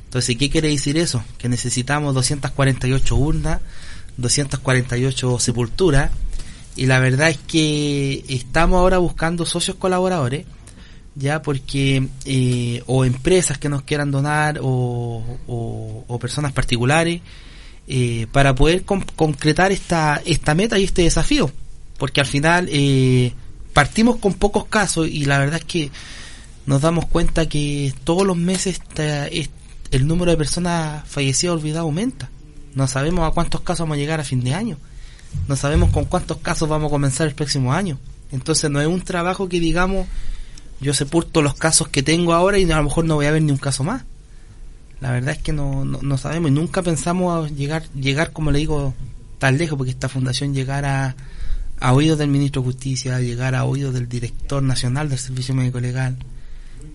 [0.04, 1.22] Entonces, ¿qué quiere decir eso?
[1.38, 3.60] Que necesitamos 248 urnas,
[4.16, 6.10] 248 sepulturas,
[6.76, 10.46] y la verdad es que estamos ahora buscando socios colaboradores,
[11.14, 17.20] ya porque eh, o empresas que nos quieran donar o, o, personas particulares
[17.88, 21.50] eh, para poder concretar esta esta meta y este desafío
[22.00, 23.32] porque al final eh,
[23.72, 25.90] partimos con pocos casos y la verdad es que
[26.66, 28.80] nos damos cuenta que todos los meses
[29.90, 32.30] el número de personas fallecidas olvidadas aumenta.
[32.74, 34.76] No sabemos a cuántos casos vamos a llegar a fin de año.
[35.48, 37.98] No sabemos con cuántos casos vamos a comenzar el próximo año.
[38.32, 40.06] Entonces no es un trabajo que digamos
[40.80, 43.42] yo sepulto los casos que tengo ahora y a lo mejor no voy a ver
[43.42, 44.04] ni un caso más.
[45.00, 48.94] La verdad es que no, no, sabemos y nunca pensamos llegar, llegar como le digo,
[49.38, 51.16] tan lejos porque esta fundación llegara
[51.80, 56.16] oídos del ministro de Justicia, llegar a oídos del director nacional del Servicio Médico Legal,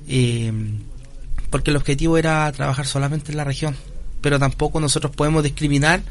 [0.08, 0.54] eh,
[1.50, 3.76] porque el objetivo era trabajar solamente en la región,
[4.22, 6.02] pero tampoco nosotros podemos discriminar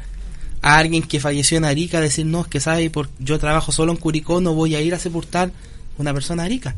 [0.61, 3.91] a alguien que falleció en Arica, decir, no, es que sabe, por, yo trabajo solo
[3.91, 5.51] en Curicó, no voy a ir a sepultar
[5.97, 6.75] una persona a Arica,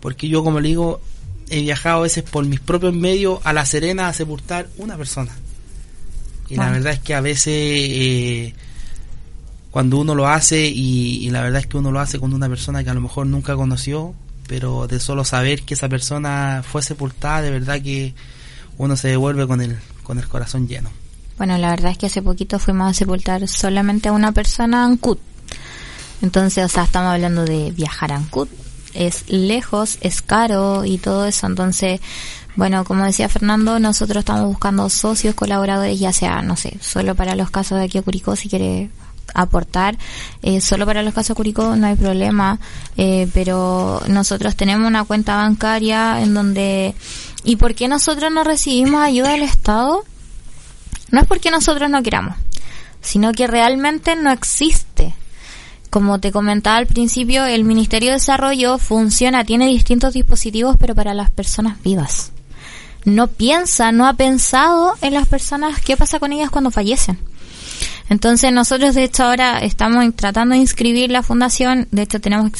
[0.00, 1.00] porque yo, como le digo,
[1.48, 5.32] he viajado a veces por mis propios medios a La Serena a sepultar una persona.
[6.48, 7.54] Y la verdad es que a veces...
[7.54, 8.54] Eh,
[9.70, 12.82] cuando uno lo hace y, la verdad es que uno lo hace con una persona
[12.82, 14.14] que a lo mejor nunca conoció,
[14.48, 18.14] pero de solo saber que esa persona fue sepultada, de verdad que
[18.78, 20.90] uno se devuelve con el, con el corazón lleno.
[21.38, 24.92] Bueno, la verdad es que hace poquito fuimos a sepultar solamente a una persona en
[24.92, 25.18] Ancud.
[26.20, 28.48] Entonces, o sea, estamos hablando de viajar a Ancud.
[28.92, 31.46] Es lejos, es caro y todo eso.
[31.46, 32.00] Entonces,
[32.56, 37.36] bueno, como decía Fernando, nosotros estamos buscando socios, colaboradores, ya sea, no sé, solo para
[37.36, 38.90] los casos de aquí a Curicó, si quiere
[39.34, 39.96] aportar.
[40.42, 42.58] Eh, solo para los casos Curicó no hay problema,
[42.96, 46.94] eh, pero nosotros tenemos una cuenta bancaria en donde...
[47.42, 50.04] ¿Y por qué nosotros no recibimos ayuda del Estado?
[51.10, 52.36] No es porque nosotros no queramos,
[53.00, 55.14] sino que realmente no existe.
[55.90, 61.14] Como te comentaba al principio, el Ministerio de Desarrollo funciona, tiene distintos dispositivos, pero para
[61.14, 62.30] las personas vivas.
[63.04, 67.18] No piensa, no ha pensado en las personas, qué pasa con ellas cuando fallecen.
[68.10, 72.52] Entonces nosotros de hecho ahora estamos tratando de inscribir la fundación, de hecho tenemos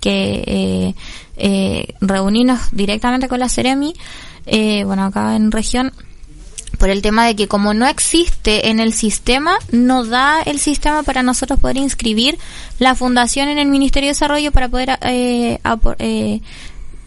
[0.00, 0.94] que eh,
[1.36, 3.94] eh, reunirnos directamente con la Ceremi,
[4.46, 5.92] eh, bueno, acá en región,
[6.78, 11.02] por el tema de que como no existe en el sistema, no da el sistema
[11.02, 12.38] para nosotros poder inscribir
[12.78, 15.58] la fundación en el Ministerio de Desarrollo para poder eh,
[15.98, 16.40] eh,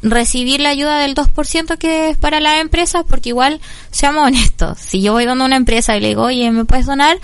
[0.01, 3.59] recibir la ayuda del 2% que es para las empresas, porque igual,
[3.91, 6.86] seamos honestos, si yo voy dando a una empresa y le digo, oye, ¿me puedes
[6.86, 7.17] donar?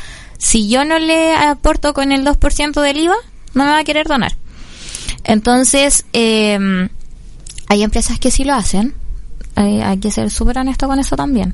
[0.43, 3.15] Si yo no le aporto con el 2% del IVA,
[3.53, 4.35] no me va a querer donar.
[5.23, 6.89] Entonces, eh,
[7.67, 8.93] hay empresas que sí lo hacen,
[9.55, 11.53] hay que ser súper honesto con eso también.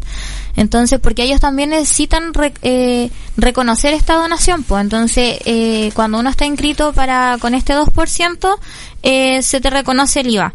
[0.56, 2.32] Entonces, porque ellos también necesitan
[2.64, 8.58] eh, reconocer esta donación, pues entonces eh, cuando uno está inscrito para con este 2%,
[9.04, 10.54] eh, se te reconoce el IVA.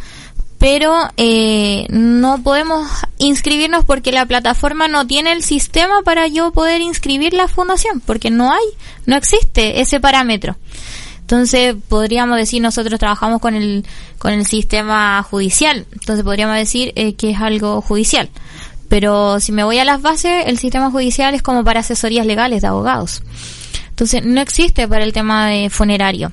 [0.65, 2.89] Pero eh, no podemos
[3.19, 8.31] inscribirnos porque la plataforma no tiene el sistema para yo poder inscribir la fundación, porque
[8.31, 8.65] no hay,
[9.05, 10.57] no existe ese parámetro.
[11.21, 13.85] Entonces, podríamos decir, nosotros trabajamos con el,
[14.17, 15.85] con el sistema judicial.
[15.93, 18.31] Entonces, podríamos decir eh, que es algo judicial.
[18.89, 22.63] Pero si me voy a las bases, el sistema judicial es como para asesorías legales
[22.63, 23.21] de abogados.
[23.91, 26.33] Entonces, no existe para el tema de funerario.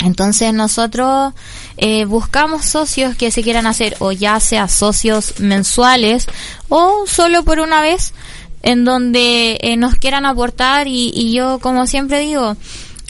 [0.00, 1.34] Entonces nosotros
[1.76, 6.26] eh, buscamos socios que se quieran hacer o ya sea socios mensuales
[6.68, 8.14] o solo por una vez
[8.62, 12.56] en donde eh, nos quieran aportar y, y, yo como siempre digo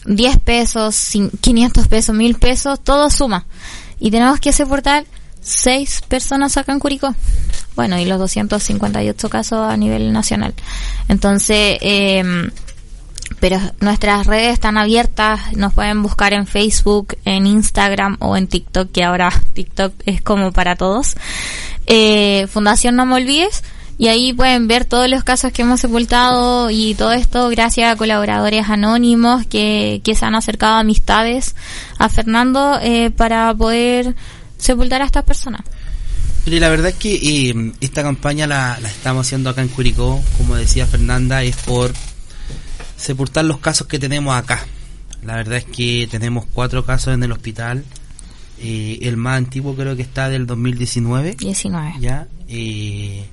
[0.07, 1.11] 10 pesos,
[1.41, 3.47] 500 pesos, 1000 pesos, todo suma.
[3.99, 5.05] Y tenemos que soportar
[5.43, 7.14] 6 personas acá en Curicó.
[7.76, 10.55] Bueno, y los 258 casos a nivel nacional.
[11.09, 12.51] Entonces, eh,
[13.41, 18.93] pero nuestras redes están abiertas, nos pueden buscar en Facebook, en Instagram o en TikTok,
[18.93, 21.16] que ahora TikTok es como para todos.
[21.86, 23.64] Eh, Fundación No Me Olvides
[23.99, 27.97] y ahí pueden ver todos los casos que hemos sepultado y todo esto gracias a
[27.97, 31.55] colaboradores anónimos que, que se han acercado a amistades
[31.99, 34.14] a Fernando eh, para poder
[34.59, 35.62] sepultar a estas personas.
[36.47, 40.22] Y la verdad es que eh, esta campaña la, la, estamos haciendo acá en Curicó,
[40.38, 41.93] como decía Fernanda, es por
[43.01, 44.64] sepultar los casos que tenemos acá.
[45.24, 47.84] La verdad es que tenemos cuatro casos en el hospital.
[48.59, 51.36] Eh, el más antiguo creo que está del 2019.
[51.38, 51.94] 19.
[52.01, 52.28] Ya.
[52.48, 53.24] Eh,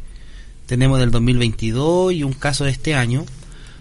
[0.65, 3.25] tenemos del 2022 y un caso de este año,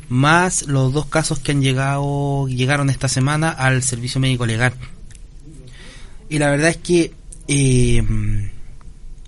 [0.08, 4.72] más los dos casos que han llegado, llegaron esta semana al servicio médico legal.
[6.28, 7.12] Y la verdad es que,
[7.48, 8.02] eh,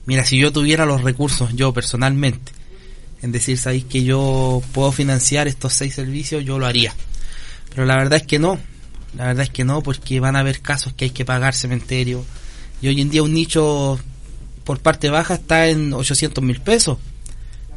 [0.06, 2.52] mira, si yo tuviera los recursos, yo personalmente,
[3.22, 6.94] en decir, sabéis que yo puedo financiar estos seis servicios, yo lo haría.
[7.70, 8.58] Pero la verdad es que no,
[9.16, 12.24] la verdad es que no, porque van a haber casos que hay que pagar cementerio.
[12.80, 13.98] Y hoy en día un nicho
[14.64, 16.98] por parte baja está en 800 mil pesos.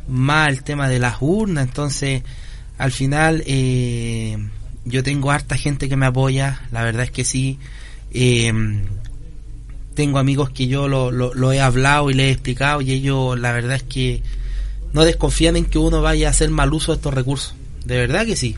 [0.08, 2.24] Más el tema de las urnas, entonces
[2.78, 4.38] al final eh,
[4.86, 7.60] yo tengo harta gente que me apoya, la verdad es que sí,
[8.12, 8.52] eh,
[9.94, 12.82] tengo amigos que yo lo, lo, he hablado y le he explicado.
[12.82, 14.24] Y ellos la verdad es que
[14.94, 18.26] no desconfían en que uno vaya a hacer mal uso de estos recursos, de verdad
[18.26, 18.58] que sí,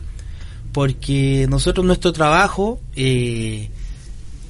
[0.72, 3.70] porque nosotros nuestro trabajo eh,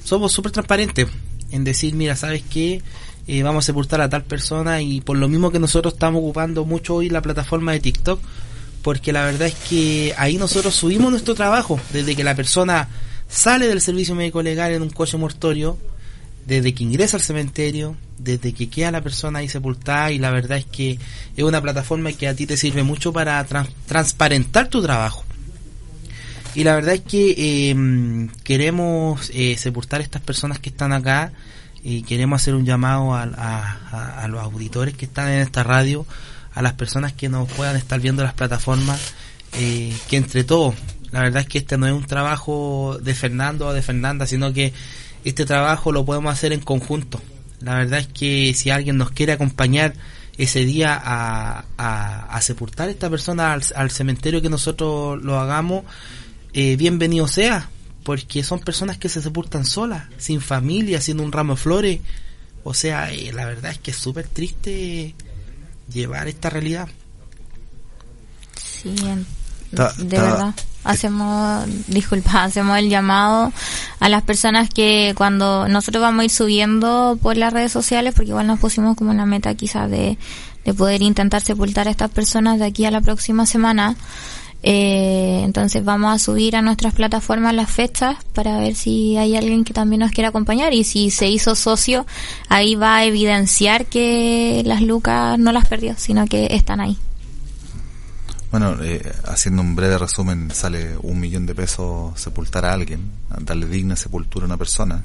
[0.03, 1.07] somos súper transparentes
[1.51, 2.81] en decir, mira, ¿sabes qué?
[3.27, 6.63] Eh, vamos a sepultar a tal persona y por lo mismo que nosotros estamos ocupando
[6.65, 8.19] mucho hoy la plataforma de TikTok,
[8.83, 12.87] porque la verdad es que ahí nosotros subimos nuestro trabajo, desde que la persona
[13.27, 15.77] sale del servicio médico legal en un coche mortorio,
[16.45, 20.57] desde que ingresa al cementerio, desde que queda la persona ahí sepultada y la verdad
[20.57, 20.99] es que
[21.35, 23.45] es una plataforma que a ti te sirve mucho para
[23.87, 25.23] transparentar tu trabajo.
[26.53, 31.33] Y la verdad es que em, queremos eh, sepultar a estas personas que están acá
[31.83, 36.05] y queremos hacer un llamado a, a, los auditores que están en esta radio,
[36.53, 39.13] a las personas que nos puedan estar viendo las plataformas,
[39.53, 40.75] eh, que entre todos,
[41.11, 44.51] la verdad es que este no es un trabajo de Fernando o de Fernanda, sino
[44.51, 44.73] que
[45.25, 47.21] este trabajo lo podemos hacer en conjunto.
[47.59, 49.93] La verdad es que si alguien nos quiere acompañar
[50.37, 55.83] ese día a, a, sepultar a esta persona al, cementerio que nosotros lo hagamos,
[56.53, 57.69] eh, bienvenido sea
[58.03, 62.01] porque son personas que se sepultan solas, sin familia, haciendo un ramo de flores.
[62.63, 65.15] O sea, eh, la verdad es que es súper triste
[65.91, 66.87] llevar esta realidad.
[68.61, 68.93] Sí,
[69.71, 70.53] de verdad.
[70.85, 73.51] Hacemos, disculpa, hacemos el llamado
[73.99, 78.29] a las personas que cuando nosotros vamos a ir subiendo por las redes sociales, porque
[78.29, 80.17] igual nos pusimos como una meta quizás de,
[80.63, 83.97] de poder intentar sepultar a estas personas de aquí a la próxima semana,
[84.67, 89.63] eh, entonces vamos a subir a nuestras plataformas las fechas para ver si hay alguien
[89.63, 92.07] que también nos quiera acompañar y si se hizo socio,
[92.49, 96.97] ahí va a evidenciar que las lucas no las perdió, sino que están ahí.
[98.57, 103.65] Bueno, eh, haciendo un breve resumen, sale un millón de pesos sepultar a alguien, darle
[103.65, 105.03] digna sepultura a una persona.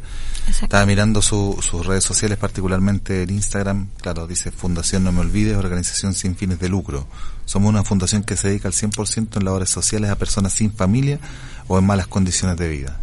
[0.63, 6.15] Estaba mirando sus redes sociales, particularmente el Instagram, claro, dice Fundación No Me Olvides, organización
[6.15, 7.09] sin fines de lucro.
[7.45, 11.19] Somos una fundación que se dedica al 100% en labores sociales a personas sin familia
[11.67, 13.01] o en malas condiciones de vida.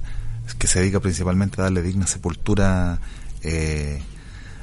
[0.58, 3.02] Que se dedica principalmente a darle digna sepultura
[3.42, 4.02] eh,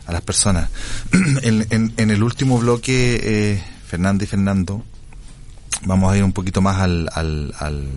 [0.07, 0.70] a las personas.
[1.43, 4.82] en, el último bloque, eh, Fernando y Fernando,
[5.85, 7.89] vamos a ir un poquito más al, al, al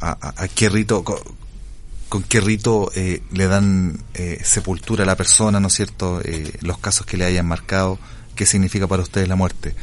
[0.00, 5.68] a, qué rito con, qué rito eh, le dan eh, sepultura a la persona, ¿no
[5.68, 6.20] es cierto?
[6.24, 7.98] Eh, los casos que le hayan marcado,
[8.34, 9.74] qué significa para ustedes la muerte.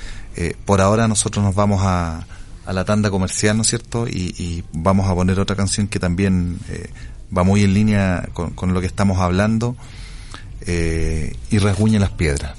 [0.66, 2.26] por ahora nosotros nos vamos a,
[2.66, 4.08] a la tanda comercial, ¿no es cierto?
[4.08, 6.60] Y, vamos a poner otra canción que también
[7.36, 9.76] va muy en línea con, con, lo que estamos hablando
[10.66, 12.56] y rasguña las piedras.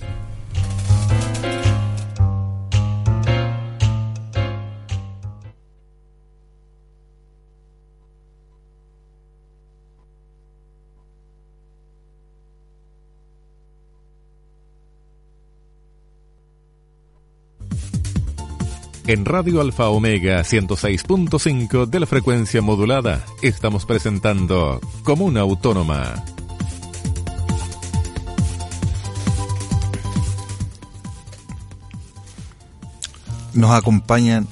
[19.09, 26.25] En Radio Alfa Omega 106.5 de la frecuencia modulada estamos presentando Comuna Autónoma.
[33.55, 34.49] Nos acompañan,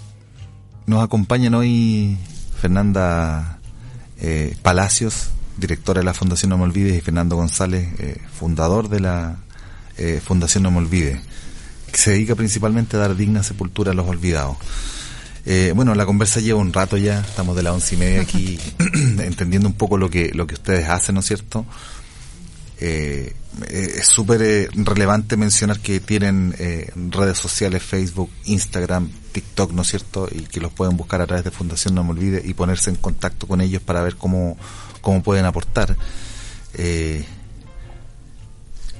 [0.86, 2.16] nos acompañan hoy
[2.56, 3.58] Fernanda
[4.20, 9.00] eh, Palacios, directora de la Fundación No Me Olvides, y Fernando González, eh, fundador de
[9.00, 9.36] la
[9.98, 11.33] eh, Fundación No Me Olvides
[11.94, 14.56] se dedica principalmente a dar digna sepultura a los olvidados.
[15.46, 18.58] Eh, bueno, la conversa lleva un rato ya, estamos de las once y media aquí
[19.18, 21.66] entendiendo un poco lo que, lo que ustedes hacen, ¿no es cierto?
[22.80, 23.34] Eh,
[23.68, 26.54] eh, es súper relevante mencionar que tienen
[27.10, 30.28] redes sociales, Facebook, Instagram, TikTok, ¿no es cierto?
[30.30, 32.96] Y que los pueden buscar a través de Fundación No Me Olvide y ponerse en
[32.96, 34.56] contacto con ellos para ver cómo,
[35.00, 35.96] cómo pueden aportar.
[36.74, 37.24] Eh,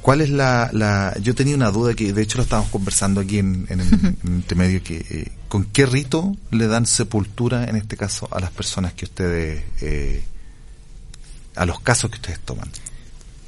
[0.05, 3.39] ¿Cuál es la, la, Yo tenía una duda que, de hecho, lo estábamos conversando aquí
[3.39, 7.97] en, en, en este medio, que eh, ¿con qué rito le dan sepultura, en este
[7.97, 9.65] caso, a las personas que ustedes...
[9.81, 10.23] Eh,
[11.57, 12.69] a los casos que ustedes toman?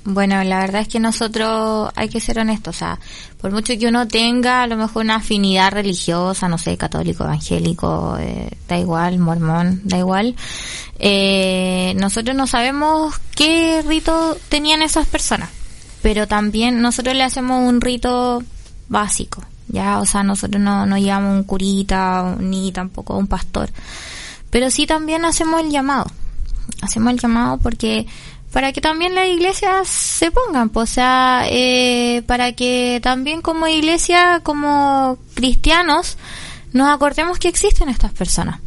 [0.05, 3.01] Bueno, la verdad es que nosotros hay que ser honestos, o sea,
[3.39, 8.17] por mucho que uno tenga a lo mejor una afinidad religiosa, no sé, católico, evangélico,
[8.19, 10.35] eh, da igual, mormón, da igual,
[10.99, 15.51] eh, nosotros no sabemos qué rito tenían esas personas
[16.03, 18.42] pero también nosotros le hacemos un rito
[18.88, 23.70] básico, ya, o sea, nosotros no, no llevamos un curita ni tampoco un pastor,
[24.51, 26.07] pero sí también hacemos el llamado,
[26.82, 28.07] hacemos el llamado porque
[28.53, 33.66] para que también las iglesias se pongan, pues, o sea, eh, para que también como
[33.66, 36.16] iglesia, como cristianos,
[36.72, 38.61] nos acordemos que existen estas personas.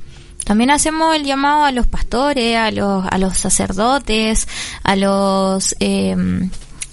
[0.45, 4.47] También hacemos el llamado a los pastores, a los, a los sacerdotes,
[4.83, 6.15] a los eh,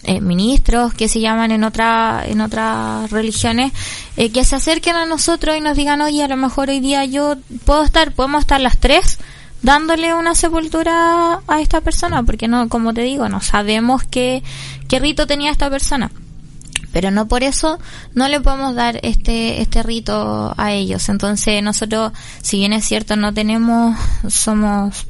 [0.06, 3.72] eh, ministros que se llaman en otra en otras religiones
[4.16, 7.04] eh, que se acerquen a nosotros y nos digan oye a lo mejor hoy día
[7.04, 9.18] yo puedo estar podemos estar las tres
[9.62, 14.42] dándole una sepultura a esta persona porque no como te digo no sabemos qué
[14.88, 16.10] qué rito tenía esta persona.
[16.92, 17.78] Pero no por eso
[18.14, 21.08] no le podemos dar este este rito a ellos.
[21.08, 23.98] Entonces nosotros si bien es cierto no tenemos
[24.28, 25.06] somos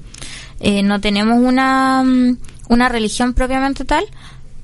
[0.61, 2.38] eh, no tenemos una mm,
[2.68, 4.05] una religión propiamente tal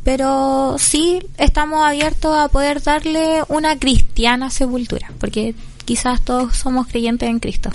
[0.05, 7.29] pero sí estamos abiertos a poder darle una cristiana sepultura, porque quizás todos somos creyentes
[7.29, 7.71] en Cristo.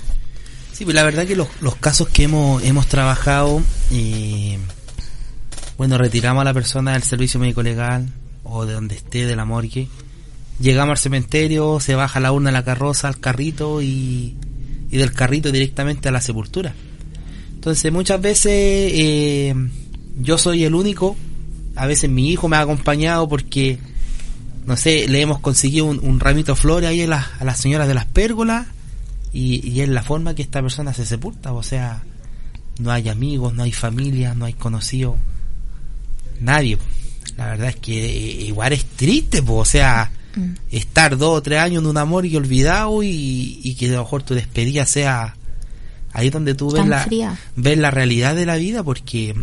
[0.74, 4.58] Sí, pues la verdad que los, los casos que hemos, hemos trabajado, y
[5.78, 8.08] bueno, retiramos a la persona del servicio médico legal
[8.44, 9.88] o de donde esté, de la morgue,
[10.60, 14.36] llegamos al cementerio, se baja la urna de la carroza al carrito y,
[14.90, 16.74] y del carrito directamente a la sepultura.
[17.56, 19.54] Entonces muchas veces eh,
[20.20, 21.16] yo soy el único
[21.78, 23.80] a veces mi hijo me ha acompañado porque,
[24.66, 27.88] no sé, le hemos conseguido un, ramito de flores ahí a las, a las señoras
[27.88, 28.68] de las pérgolas
[29.32, 31.54] y, y, es la forma que esta persona se sepulta.
[31.54, 32.04] O sea,
[32.80, 35.16] no hay amigos, no hay familia, no hay conocidos,
[36.40, 36.78] nadie.
[37.36, 40.52] La verdad es que eh, igual es triste, pues, o sea, mm.
[40.72, 44.00] estar dos o tres años en un amor y olvidado y, y, que a lo
[44.00, 45.36] mejor tu despedida sea
[46.14, 47.08] ahí donde tú ves la,
[47.56, 49.36] ves la realidad de la vida porque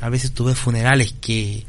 [0.00, 1.64] a veces tú ves funerales que,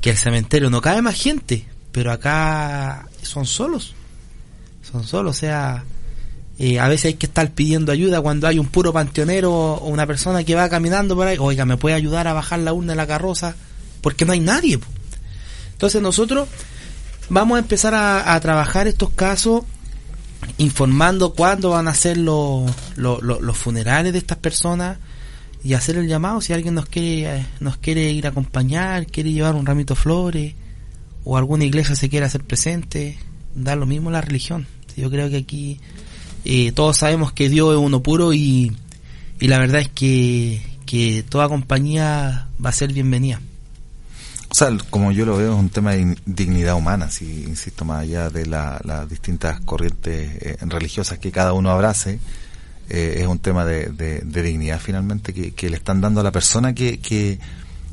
[0.00, 3.94] que el cementerio no cabe más gente, pero acá son solos.
[4.82, 5.84] Son solos, o sea,
[6.58, 10.06] eh, a veces hay que estar pidiendo ayuda cuando hay un puro panteonero o una
[10.06, 12.96] persona que va caminando por ahí, oiga, ¿me puede ayudar a bajar la urna de
[12.96, 13.54] la carroza?
[14.00, 14.78] Porque no hay nadie.
[15.72, 16.48] Entonces nosotros
[17.28, 19.62] vamos a empezar a, a trabajar estos casos
[20.58, 24.98] informando cuándo van a ser los, los, los funerales de estas personas
[25.62, 29.32] y hacer el llamado si alguien nos quiere eh, nos quiere ir a acompañar, quiere
[29.32, 30.54] llevar un ramito de flores
[31.24, 33.18] o alguna iglesia se quiere hacer presente,
[33.54, 34.66] da lo mismo la religión.
[34.96, 35.80] Yo creo que aquí
[36.44, 38.74] eh, todos sabemos que Dios es uno puro y,
[39.38, 43.40] y la verdad es que, que toda compañía va a ser bienvenida.
[44.50, 48.02] O sea, como yo lo veo, es un tema de dignidad humana, si insisto, más
[48.02, 52.18] allá de las distintas corrientes eh, religiosas que cada uno abrace,
[52.90, 56.32] eh, es un tema de, de, dignidad finalmente que, que, le están dando a la
[56.32, 57.38] persona que, que,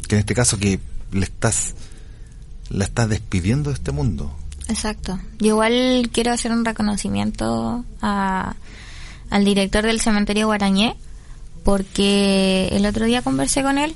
[0.10, 0.80] en este caso que
[1.12, 1.76] le estás
[2.70, 4.36] la estás despidiendo de este mundo.
[4.68, 5.20] Exacto.
[5.40, 8.56] Yo igual quiero hacer un reconocimiento a,
[9.30, 10.98] al director del cementerio Guarañé
[11.64, 13.96] porque el otro día conversé con él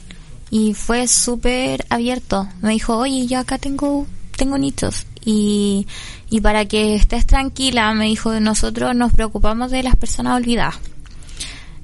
[0.51, 2.47] y fue súper abierto.
[2.61, 4.05] Me dijo, oye, yo acá tengo,
[4.37, 5.87] tengo nichos y,
[6.29, 10.79] y para que estés tranquila, me dijo, nosotros nos preocupamos de las personas olvidadas.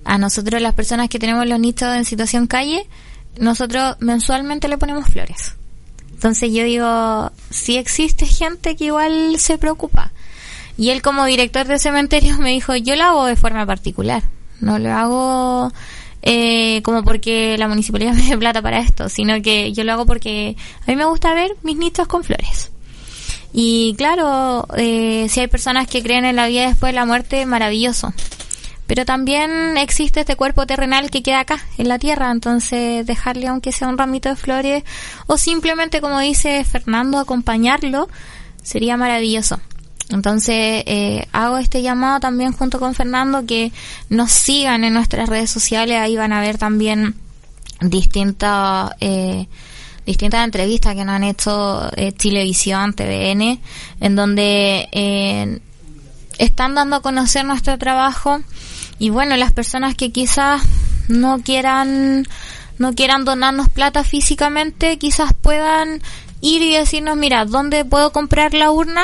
[0.03, 2.87] A nosotros, las personas que tenemos los nichos en situación calle,
[3.39, 5.55] nosotros mensualmente le ponemos flores.
[6.13, 10.11] Entonces yo digo, si existe gente que igual se preocupa.
[10.77, 14.23] Y él como director de cementerio me dijo, yo lo hago de forma particular.
[14.59, 15.71] No lo hago
[16.23, 20.05] eh, como porque la municipalidad me dé plata para esto, sino que yo lo hago
[20.05, 22.71] porque a mí me gusta ver mis nichos con flores.
[23.59, 27.43] Y claro, eh, si hay personas que creen en la vida después de la muerte,
[27.47, 28.13] maravilloso.
[28.85, 33.71] Pero también existe este cuerpo terrenal que queda acá, en la tierra, entonces dejarle aunque
[33.71, 34.83] sea un ramito de flores
[35.25, 38.09] o simplemente, como dice Fernando, acompañarlo,
[38.61, 39.59] sería maravilloso.
[40.11, 43.71] Entonces eh, hago este llamado también junto con Fernando que
[44.07, 47.15] nos sigan en nuestras redes sociales, ahí van a ver también
[47.81, 49.47] distintas eh,
[50.07, 53.59] distintas entrevistas que nos han hecho eh, Televisión, TVN,
[53.99, 55.59] en donde eh,
[56.39, 58.39] están dando a conocer nuestro trabajo
[58.97, 60.63] y bueno, las personas que quizás
[61.09, 62.25] no quieran
[62.79, 66.01] no quieran donarnos plata físicamente, quizás puedan
[66.41, 69.03] ir y decirnos, mira, ¿dónde puedo comprar la urna?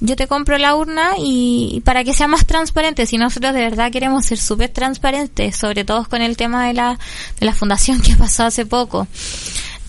[0.00, 3.90] yo te compro la urna y, para que sea más transparente, si nosotros de verdad
[3.90, 6.98] queremos ser súper transparentes, sobre todo con el tema de la,
[7.40, 9.06] de la fundación que pasó hace poco.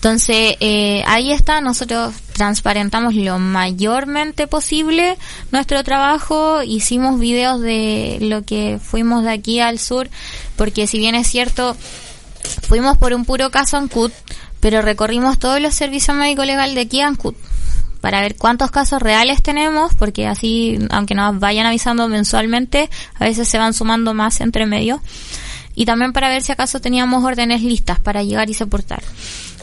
[0.00, 5.18] Entonces, eh, ahí está, nosotros transparentamos lo mayormente posible
[5.52, 10.08] nuestro trabajo, hicimos videos de lo que fuimos de aquí al sur,
[10.56, 11.76] porque si bien es cierto,
[12.62, 14.10] fuimos por un puro caso en CUT,
[14.60, 17.34] pero recorrimos todos los servicios médico legal de aquí a Ancud
[18.00, 23.48] para ver cuántos casos reales tenemos, porque así, aunque nos vayan avisando mensualmente, a veces
[23.48, 25.02] se van sumando más entre medio.
[25.74, 29.02] Y también para ver si acaso teníamos órdenes listas para llegar y soportar.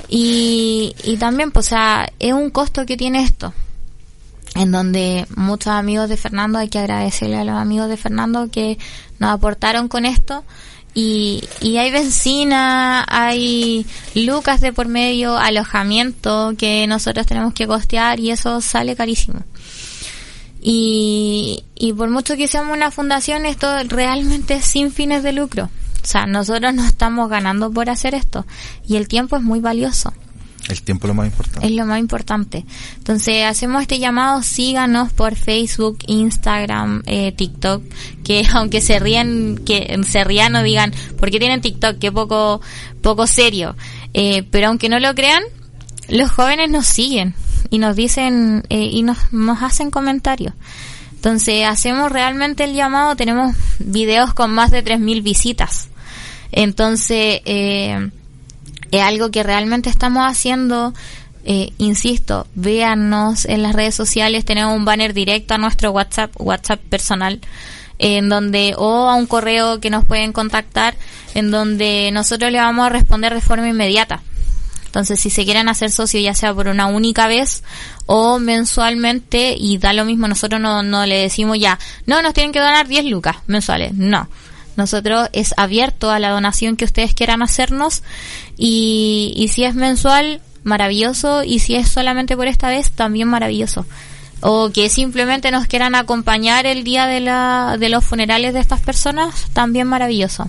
[0.08, 3.54] Y, y también, pues, o sea, es un costo que tiene esto.
[4.56, 8.78] En donde muchos amigos de Fernando, hay que agradecerle a los amigos de Fernando que
[9.20, 10.44] nos aportaron con esto
[10.94, 13.86] y, y hay benzina, hay
[14.16, 19.42] lucas de por medio, alojamiento que nosotros tenemos que costear y eso sale carísimo.
[20.60, 25.70] Y, y por mucho que seamos una fundación, esto realmente es sin fines de lucro.
[26.08, 28.46] O sea, nosotros no estamos ganando por hacer esto
[28.88, 30.14] y el tiempo es muy valioso.
[30.70, 31.68] El tiempo es lo más importante.
[31.68, 32.66] Es lo más importante.
[32.96, 37.84] Entonces, hacemos este llamado, síganos por Facebook, Instagram, eh, TikTok,
[38.24, 42.00] que aunque se rían, que se rían o digan, ¿por qué tienen TikTok?
[42.00, 42.62] Que poco,
[43.02, 43.76] poco serio.
[44.14, 45.44] Eh, pero aunque no lo crean,
[46.08, 47.36] los jóvenes nos siguen
[47.70, 50.54] y nos dicen, eh, y nos, nos hacen comentarios.
[51.16, 55.90] Entonces, hacemos realmente el llamado, tenemos videos con más de 3.000 visitas.
[56.52, 58.10] Entonces, eh,
[58.92, 60.94] es algo que realmente estamos haciendo.
[61.46, 66.82] Eh, insisto, véannos en las redes sociales, tenemos un banner directo a nuestro WhatsApp, WhatsApp
[66.82, 67.40] personal,
[68.00, 70.96] en donde, o a un correo que nos pueden contactar,
[71.36, 74.22] en donde nosotros le vamos a responder de forma inmediata.
[74.88, 77.64] Entonces, si se quieren hacer socio, ya sea por una única vez
[78.08, 82.52] o mensualmente, y da lo mismo, nosotros no, no le decimos ya, no, nos tienen
[82.52, 84.28] que donar 10 lucas mensuales, no
[84.78, 88.04] nosotros es abierto a la donación que ustedes quieran hacernos
[88.58, 93.86] y, y si es mensual, maravilloso y si es solamente por esta vez, también maravilloso.
[94.42, 98.82] O que simplemente nos quieran acompañar el día de, la, de los funerales de estas
[98.82, 100.48] personas, también maravilloso.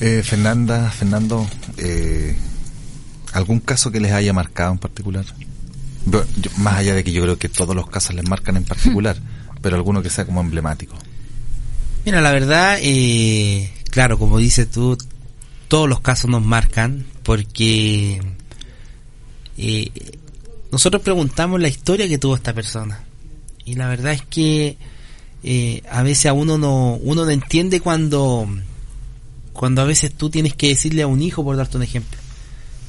[0.00, 2.36] Eh, Fernanda, Fernando, eh,
[3.32, 5.24] ¿algún caso que les haya marcado en particular?
[6.56, 9.16] más allá de que yo creo que todos los casos les marcan en particular,
[9.60, 10.96] pero alguno que sea como emblemático.
[12.04, 14.96] Mira, la verdad, eh, claro, como dices tú,
[15.68, 18.20] todos los casos nos marcan porque
[19.58, 19.90] eh,
[20.72, 23.04] nosotros preguntamos la historia que tuvo esta persona.
[23.64, 24.78] Y la verdad es que
[25.42, 28.48] eh, a veces a uno no, uno no entiende cuando,
[29.52, 32.18] cuando a veces tú tienes que decirle a un hijo, por darte un ejemplo,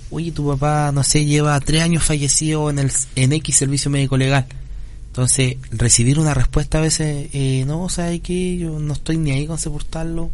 [0.09, 4.17] oye, tu papá, no sé, lleva tres años fallecido en el en X servicio médico
[4.17, 4.45] legal.
[5.09, 8.57] Entonces, recibir una respuesta a veces, eh, no, ¿sabe qué?
[8.57, 10.29] Yo no estoy ni ahí con sepultarlo.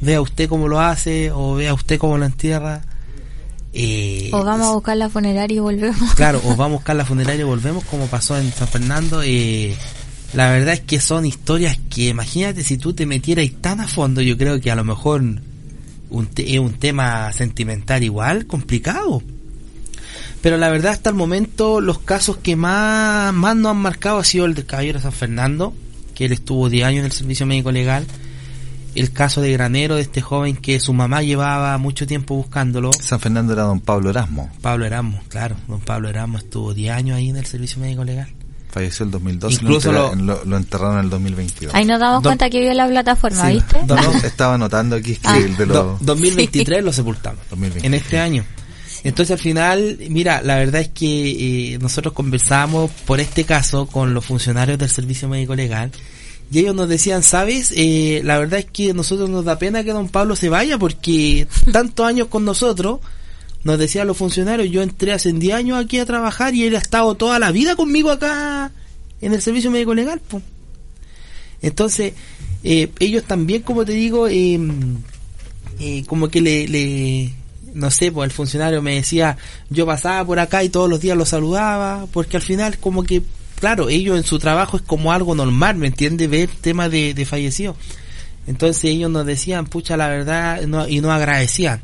[0.00, 2.82] Vea usted cómo lo hace o vea usted cómo lo entierra.
[3.72, 6.14] Eh, o vamos a buscar la funeraria y volvemos.
[6.14, 9.20] Claro, o vamos a buscar la funeraria y volvemos como pasó en San Fernando.
[9.24, 9.76] Eh,
[10.32, 14.22] la verdad es que son historias que imagínate si tú te metieras tan a fondo,
[14.22, 19.22] yo creo que a lo mejor un es un tema sentimental igual, complicado.
[20.44, 24.24] Pero la verdad hasta el momento los casos que más, más nos han marcado ha
[24.24, 25.72] sido el del caballero San Fernando,
[26.14, 28.06] que él estuvo 10 años en el servicio médico legal.
[28.94, 32.90] El caso de Granero, de este joven que su mamá llevaba mucho tiempo buscándolo.
[32.92, 34.50] San Fernando era don Pablo Erasmo.
[34.60, 35.56] Pablo Erasmo, claro.
[35.66, 38.28] Don Pablo Erasmo estuvo 10 años ahí en el servicio médico legal.
[38.70, 41.74] Falleció el 2012, Incluso lo, lo, enterraron en el 2022.
[41.74, 43.80] Ahí nos damos cuenta que vio la plataforma, ¿viste?
[44.26, 46.04] estaba notando aquí que el de los...
[46.04, 47.40] 2023 lo sepultamos,
[47.82, 48.44] en este año.
[49.04, 54.14] Entonces al final, mira, la verdad es que eh, nosotros conversamos por este caso con
[54.14, 55.92] los funcionarios del Servicio Médico Legal
[56.50, 59.84] y ellos nos decían, sabes, eh, la verdad es que a nosotros nos da pena
[59.84, 63.00] que don Pablo se vaya porque tantos años con nosotros
[63.62, 66.78] nos decían los funcionarios, yo entré hace 10 años aquí a trabajar y él ha
[66.78, 68.72] estado toda la vida conmigo acá
[69.20, 70.20] en el servicio médico legal.
[71.62, 72.12] Entonces,
[72.62, 74.58] eh, ellos también, como te digo, eh,
[76.06, 77.32] como que le, le,
[77.74, 79.36] no sé, pues el funcionario me decía,
[79.70, 83.22] yo pasaba por acá y todos los días lo saludaba, porque al final como que,
[83.58, 86.26] claro, ellos en su trabajo es como algo normal, ¿me entiende?
[86.28, 87.76] Ver temas de, de fallecidos.
[88.46, 91.82] Entonces ellos nos decían, pucha, la verdad, y no agradecían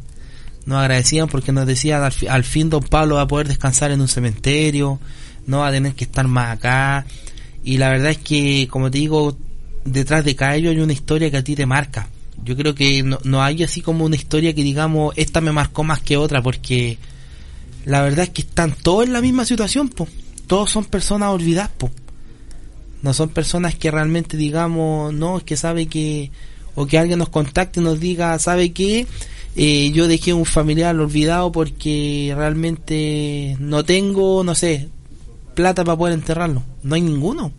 [0.67, 4.09] nos agradecían porque nos decían al, fin don Pablo va a poder descansar en un
[4.09, 5.01] cementerio,
[5.47, 7.07] no va a tener que estar más acá.
[7.65, 9.37] Y la verdad es que, como te digo,
[9.85, 12.09] detrás de cada ello hay una historia que a ti te marca.
[12.45, 15.85] Yo creo que no, no hay así como una historia que digamos, esta me marcó
[15.85, 16.99] más que otra, porque
[17.85, 20.09] la verdad es que están todos en la misma situación, po.
[20.47, 21.91] todos son personas olvidadas, po.
[23.03, 26.31] no son personas que realmente digamos, no, es que sabe que,
[26.75, 29.07] o que alguien nos contacte y nos diga, sabe que
[29.57, 34.89] eh, yo dejé un familiar olvidado porque realmente no tengo, no sé,
[35.55, 36.63] plata para poder enterrarlo.
[36.83, 37.53] No hay ninguno.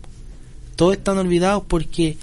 [0.76, 2.16] Todos están olvidados porque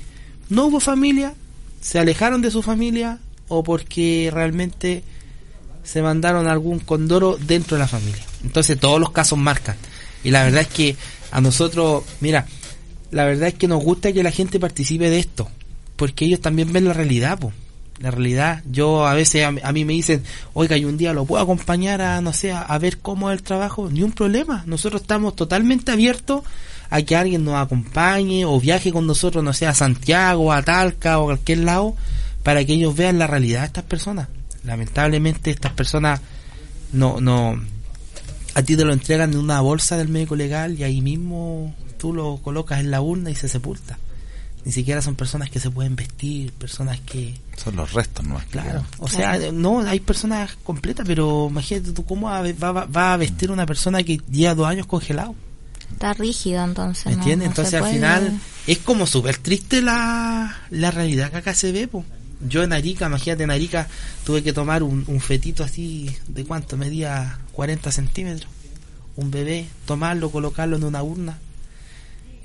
[0.50, 1.34] no hubo familia,
[1.82, 5.04] se alejaron de su familia o porque realmente
[5.84, 8.24] se mandaron algún condoro dentro de la familia.
[8.44, 9.76] Entonces todos los casos marcan.
[10.24, 10.96] Y la verdad es que
[11.32, 12.46] a nosotros, mira,
[13.12, 15.50] la verdad es que nos gusta que la gente participe de esto,
[15.96, 17.54] porque ellos también ven la realidad, pues
[18.00, 18.64] la realidad.
[18.70, 20.24] Yo a veces a, mí me dicen,
[20.54, 23.44] oiga, y un día lo puedo acompañar a, no sé, a, ver cómo es el
[23.44, 23.90] trabajo.
[23.92, 24.64] Ni un problema.
[24.66, 26.44] Nosotros estamos totalmente abiertos
[26.90, 31.20] a que alguien nos acompañe o viaje con nosotros, no sé, a Santiago, a Talca
[31.20, 31.96] o a cualquier lado,
[32.44, 34.28] para que ellos vean la realidad de estas personas.
[34.64, 36.22] Lamentablemente estas personas
[36.92, 37.60] no, no,
[38.56, 42.14] a ti te lo entregan en una bolsa del médico legal y ahí mismo tú
[42.14, 43.98] lo colocas en la urna y se sepulta.
[44.66, 47.34] Ni siquiera son personas que se pueden vestir, personas que...
[47.56, 48.42] Son los restos, ¿no?
[48.52, 48.84] Claro.
[48.98, 53.66] O sea, no, hay personas completas, pero imagínate tú cómo va, va, a vestir una
[53.66, 55.34] persona que lleva dos años congelado.
[55.92, 57.06] Está rígido entonces.
[57.06, 57.50] ¿Me entiendes?
[57.50, 62.06] entonces al final es como súper triste la, la realidad que acá se ve, pues.
[62.48, 63.88] Yo en Arica, imagínate en Arica,
[64.24, 66.78] tuve que tomar un, un fetito así, ¿de cuánto?
[66.78, 68.50] Medía 40 centímetros.
[69.18, 71.38] Un bebé, tomarlo, colocarlo en una urna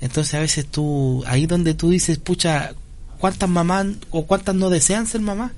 [0.01, 2.73] entonces a veces tú, ahí donde tú dices, pucha,
[3.17, 5.51] ¿cuántas mamás o cuántas no desean ser mamás?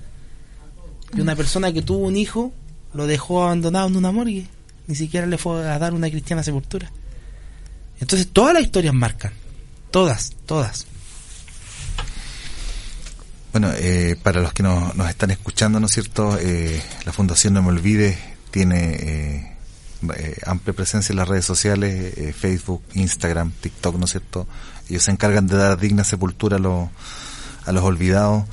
[1.15, 2.53] Y una persona que tuvo un hijo
[2.93, 4.47] lo dejó abandonado en una morgue,
[4.87, 6.91] ni siquiera le fue a dar una cristiana sepultura.
[7.99, 9.33] Entonces todas las historias marcan,
[9.91, 10.85] todas, todas.
[13.51, 16.37] Bueno, eh, para los que nos, nos están escuchando, ¿no es cierto?
[16.39, 18.17] Eh, la Fundación No Me Olvides
[18.51, 19.57] tiene eh,
[20.15, 24.47] eh, amplia presencia en las redes sociales, eh, Facebook, Instagram, TikTok, ¿no es cierto?
[24.89, 26.89] Ellos se encargan de dar digna sepultura a los,
[27.65, 28.43] a los olvidados.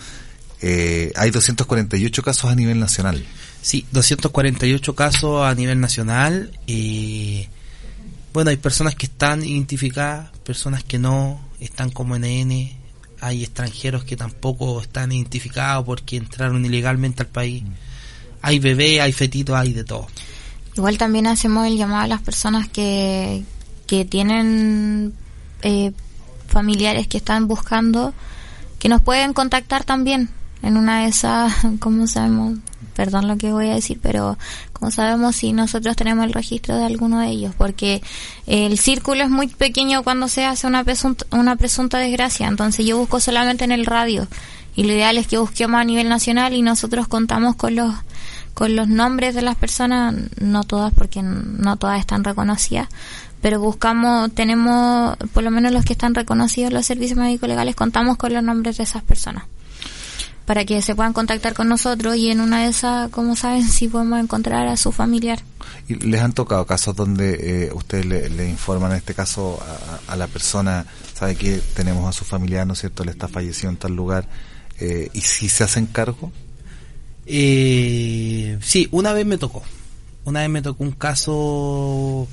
[0.62, 3.24] Eh, hay 248 casos a nivel nacional.
[3.60, 6.58] Sí, 248 casos a nivel nacional.
[6.66, 7.48] y
[8.34, 12.68] bueno, hay personas que están identificadas, personas que no, están como NN.
[13.20, 17.62] Hay extranjeros que tampoco están identificados porque entraron ilegalmente al país.
[17.62, 17.72] Mm.
[18.42, 20.08] Hay bebés, hay fetitos, hay de todo.
[20.76, 23.44] Igual también hacemos el llamado a las personas que,
[23.86, 25.14] que tienen
[25.62, 25.92] eh,
[26.48, 28.14] familiares que están buscando,
[28.80, 30.28] que nos pueden contactar también
[30.60, 32.58] en una de esas, ¿cómo sabemos?
[32.94, 34.38] perdón lo que voy a decir, pero
[34.74, 37.54] como sabemos si nosotros tenemos el registro de alguno de ellos?
[37.56, 38.02] Porque
[38.46, 42.98] el círculo es muy pequeño cuando se hace una presunta, una presunta desgracia, entonces yo
[42.98, 44.28] busco solamente en el radio
[44.76, 47.94] y lo ideal es que busquemos a nivel nacional y nosotros contamos con los
[48.52, 52.88] con los nombres de las personas, no todas porque no todas están reconocidas,
[53.42, 58.16] pero buscamos, tenemos, por lo menos los que están reconocidos los servicios médicos legales, contamos
[58.16, 59.44] con los nombres de esas personas
[60.46, 63.88] para que se puedan contactar con nosotros y en una de esas, como saben, si
[63.88, 65.40] podemos encontrar a su familiar.
[65.88, 69.58] ¿Y les han tocado casos donde eh, ustedes le, informan, en este caso,
[70.06, 73.70] a, la persona, sabe que tenemos a su familiar, ¿no es cierto?, le está fallecido
[73.70, 74.28] en tal lugar,
[74.80, 76.30] eh, ¿y si se hacen cargo?
[77.26, 79.62] Eh, sí, una vez me tocó.
[80.24, 82.26] Una vez me tocó un caso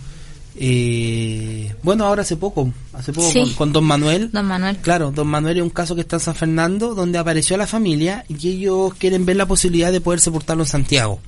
[0.55, 4.31] eh, bueno, ahora hace poco, hace poco con, Don Manuel.
[4.31, 4.77] Don Manuel.
[4.77, 8.25] Claro, Don Manuel es un caso que está en San Fernando, donde apareció la familia
[8.27, 11.19] y ellos quieren ver la posibilidad de poder sepultarlo en Santiago,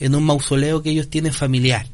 [0.00, 1.86] en un mausoleo que ellos tienen familiar.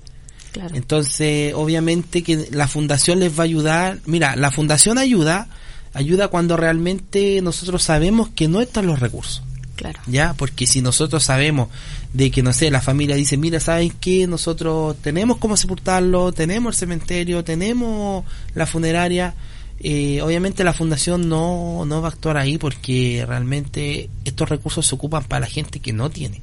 [0.72, 3.98] Entonces, obviamente que la fundación les va a ayudar.
[4.06, 5.48] Mira, la fundación ayuda,
[5.94, 9.42] ayuda cuando realmente nosotros sabemos que no están los recursos.
[9.76, 10.00] Claro.
[10.06, 11.68] Ya, porque si nosotros sabemos
[12.12, 14.26] de que, no sé, la familia dice, mira, ¿saben qué?
[14.26, 19.34] Nosotros tenemos cómo sepultarlo, tenemos el cementerio, tenemos la funeraria.
[19.82, 24.94] Eh, obviamente la fundación no, no va a actuar ahí porque realmente estos recursos se
[24.94, 26.42] ocupan para la gente que no tiene.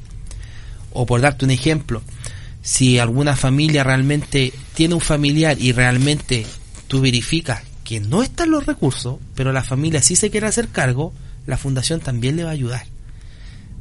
[0.94, 2.02] O por darte un ejemplo,
[2.62, 6.46] si alguna familia realmente tiene un familiar y realmente
[6.88, 11.14] tú verificas que no están los recursos, pero la familia sí se quiere hacer cargo,
[11.46, 12.86] la fundación también le va a ayudar.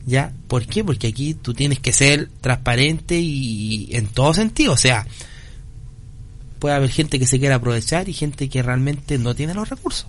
[0.06, 0.32] ¿Ya?
[0.46, 0.84] ¿Por qué?
[0.84, 4.72] Porque aquí tú tienes que ser transparente y en todo sentido.
[4.72, 5.04] O sea,
[6.60, 10.06] puede haber gente que se quiera aprovechar y gente que realmente no tiene los recursos.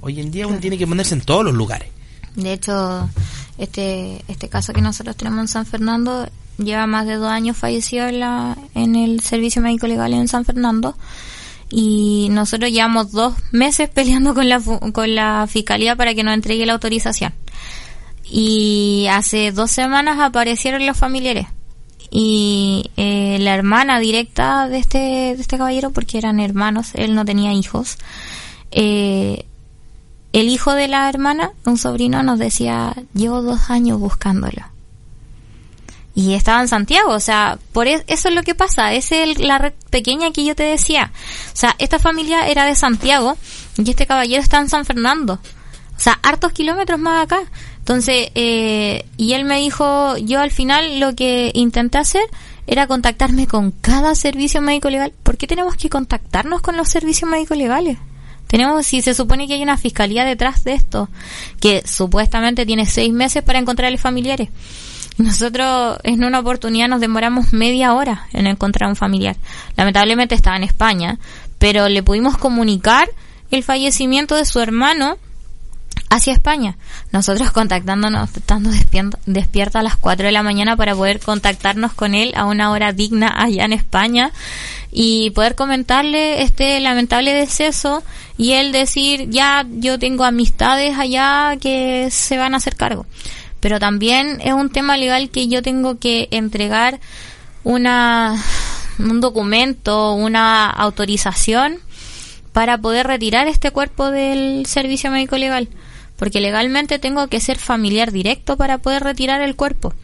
[0.00, 1.88] Hoy en día uno tiene que ponerse en todos los lugares.
[2.36, 3.10] De hecho,
[3.58, 8.06] este, este caso que nosotros tenemos en San Fernando lleva más de dos años fallecido
[8.06, 10.96] en, la, en el servicio médico legal en San Fernando
[11.68, 16.64] y nosotros llevamos dos meses peleando con la, con la fiscalía para que nos entregue
[16.66, 17.32] la autorización
[18.30, 21.46] y hace dos semanas aparecieron los familiares
[22.10, 27.24] y eh, la hermana directa de este de este caballero porque eran hermanos él no
[27.24, 27.98] tenía hijos
[28.70, 29.44] eh,
[30.32, 34.70] el hijo de la hermana un sobrino nos decía llevo dos años buscándolo
[36.14, 39.58] y estaba en Santiago, o sea, por e-, eso es lo que pasa, es la
[39.58, 41.12] red pequeña que yo te decía.
[41.52, 43.38] O sea, esta familia era de Santiago
[43.76, 45.34] y este caballero está en San Fernando.
[45.34, 47.40] O sea, hartos kilómetros más acá.
[47.90, 52.22] Entonces, eh, y él me dijo, yo al final lo que intenté hacer
[52.68, 55.12] era contactarme con cada servicio médico legal.
[55.24, 57.98] ¿Por qué tenemos que contactarnos con los servicios médicos legales?
[58.46, 61.08] Tenemos, si se supone que hay una fiscalía detrás de esto,
[61.60, 64.50] que supuestamente tiene seis meses para encontrar familiares.
[65.18, 69.34] Nosotros en una oportunidad nos demoramos media hora en encontrar un familiar.
[69.76, 71.18] Lamentablemente estaba en España,
[71.58, 73.10] pero le pudimos comunicar
[73.50, 75.18] el fallecimiento de su hermano
[76.10, 76.76] hacia España.
[77.12, 78.70] Nosotros contactándonos, estando
[79.26, 82.92] despierta a las 4 de la mañana para poder contactarnos con él a una hora
[82.92, 84.32] digna allá en España
[84.90, 88.02] y poder comentarle este lamentable deceso
[88.36, 93.06] y él decir, ya yo tengo amistades allá que se van a hacer cargo.
[93.60, 96.98] Pero también es un tema legal que yo tengo que entregar
[97.62, 98.34] una
[98.98, 101.78] un documento, una autorización
[102.52, 105.68] para poder retirar este cuerpo del servicio médico legal
[106.20, 109.94] porque legalmente tengo que ser familiar directo para poder retirar el cuerpo.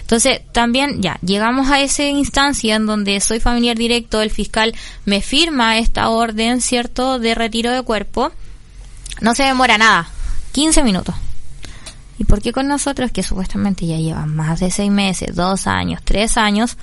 [0.00, 4.74] Entonces, también ya, llegamos a esa instancia en donde soy familiar directo, el fiscal
[5.04, 8.32] me firma esta orden, ¿cierto?, de retiro de cuerpo.
[9.20, 10.08] No se demora nada,
[10.50, 11.14] 15 minutos.
[12.18, 16.00] ¿Y por qué con nosotros, que supuestamente ya llevan más de seis meses, dos años,
[16.04, 16.76] tres años,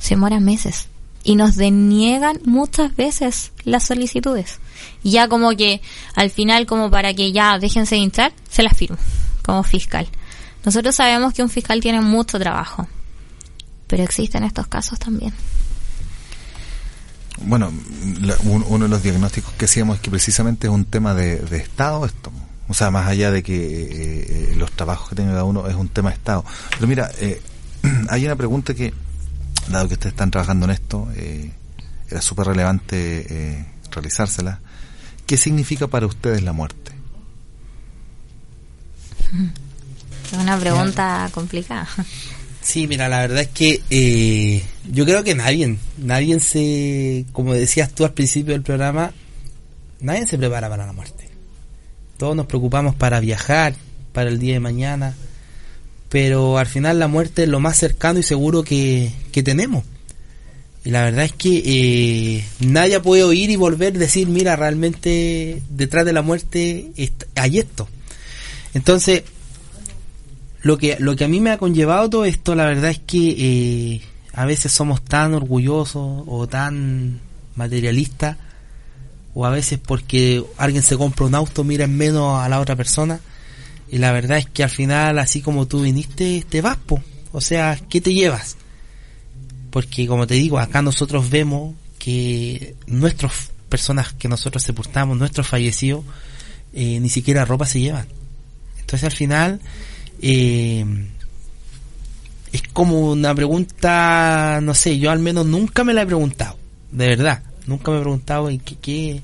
[0.00, 0.88] se demoran meses?
[1.22, 4.58] Y nos deniegan muchas veces las solicitudes.
[5.02, 5.80] Ya como que
[6.14, 8.98] al final, como para que ya déjense de hinchar, se las firmo
[9.48, 10.06] como fiscal.
[10.64, 12.86] Nosotros sabemos que un fiscal tiene mucho trabajo,
[13.86, 15.32] pero existen estos casos también.
[17.40, 17.72] Bueno,
[18.44, 22.30] uno de los diagnósticos que hacíamos es que precisamente es un tema de, Estado esto.
[22.68, 25.74] O sea, más allá de que eh, eh, los trabajos que tenga cada uno es
[25.74, 26.44] un tema de Estado.
[26.72, 27.40] Pero mira, eh,
[28.10, 28.92] hay una pregunta que,
[29.68, 31.08] dado que ustedes están trabajando en esto,
[32.10, 34.60] era súper relevante realizársela.
[35.28, 36.92] ¿Qué significa para ustedes la muerte?
[40.32, 41.88] Es una pregunta complicada.
[42.60, 47.94] Sí, mira, la verdad es que eh, yo creo que nadie, nadie se, como decías
[47.94, 49.12] tú al principio del programa,
[50.00, 51.30] nadie se prepara para la muerte.
[52.18, 53.74] Todos nos preocupamos para viajar,
[54.12, 55.14] para el día de mañana,
[56.10, 59.84] pero al final la muerte es lo más cercano y seguro que, que tenemos.
[60.88, 65.60] Y la verdad es que eh, nadie puede oír y volver a decir, mira, realmente
[65.68, 66.92] detrás de la muerte
[67.34, 67.86] hay esto.
[68.72, 69.24] Entonces,
[70.62, 73.34] lo que, lo que a mí me ha conllevado todo esto, la verdad es que
[73.36, 74.00] eh,
[74.32, 77.20] a veces somos tan orgullosos o tan
[77.54, 78.38] materialistas,
[79.34, 82.76] o a veces porque alguien se compra un auto, mira en menos a la otra
[82.76, 83.20] persona,
[83.90, 87.02] y la verdad es que al final, así como tú viniste, te vas, po.
[87.32, 88.56] o sea, ¿qué te llevas?
[89.70, 96.04] Porque como te digo, acá nosotros vemos que nuestras personas que nosotros sepultamos, nuestros fallecidos,
[96.72, 98.06] eh, ni siquiera ropa se llevan.
[98.80, 99.60] Entonces al final
[100.22, 100.84] eh,
[102.52, 106.56] es como una pregunta, no sé, yo al menos nunca me la he preguntado,
[106.90, 109.22] de verdad, nunca me he preguntado en qué, qué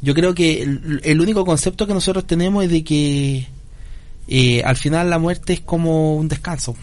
[0.00, 3.46] yo creo que el, único concepto que nosotros tenemos es de que
[4.26, 6.74] eh, al final la muerte es como un descanso,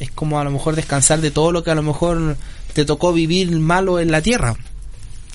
[0.00, 2.36] es como a lo mejor descansar de todo lo que a lo mejor
[2.72, 4.54] te tocó vivir malo en la tierra.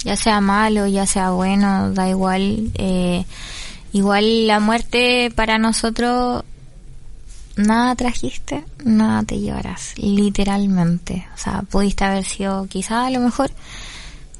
[0.03, 2.71] Ya sea malo, ya sea bueno, da igual.
[2.75, 3.25] Eh,
[3.93, 6.43] igual la muerte para nosotros,
[7.55, 11.27] nada trajiste, nada te llevarás, literalmente.
[11.35, 13.51] O sea, pudiste haber sido quizá a lo mejor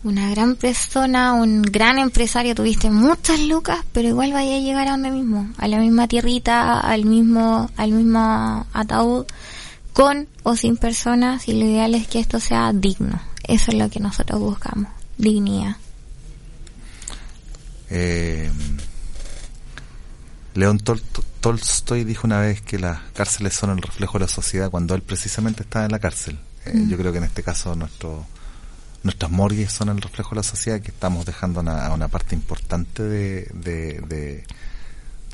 [0.04, 4.92] una gran persona, un gran empresario, tuviste muchas lucas, pero igual vaya a llegar a
[4.92, 9.26] donde mismo, a la misma tierrita, al mismo, al mismo ataúd
[9.94, 13.22] con o sin personas y lo ideal es que esto sea digno.
[13.44, 15.76] Eso es lo que nosotros buscamos, dignidad.
[17.90, 18.50] Eh,
[20.54, 20.80] León
[21.42, 25.02] Tolstoy dijo una vez que las cárceles son el reflejo de la sociedad cuando él
[25.02, 26.40] precisamente estaba en la cárcel.
[26.66, 26.90] Eh, mm.
[26.90, 28.26] Yo creo que en este caso nuestro,
[29.04, 33.04] nuestras morgues son el reflejo de la sociedad que estamos dejando a una parte importante
[33.04, 34.46] de de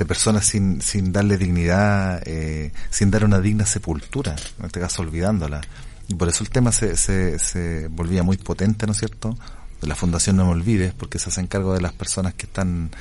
[0.06, 5.62] personas sin, sin darle dignidad, eh, sin dar una digna sepultura, en este caso olvidándola.
[6.08, 9.38] Y por eso el tema se, se, se volvía muy potente, ¿no es cierto?
[9.82, 12.92] De la Fundación No Me Olvides, porque se hace cargo de las personas que están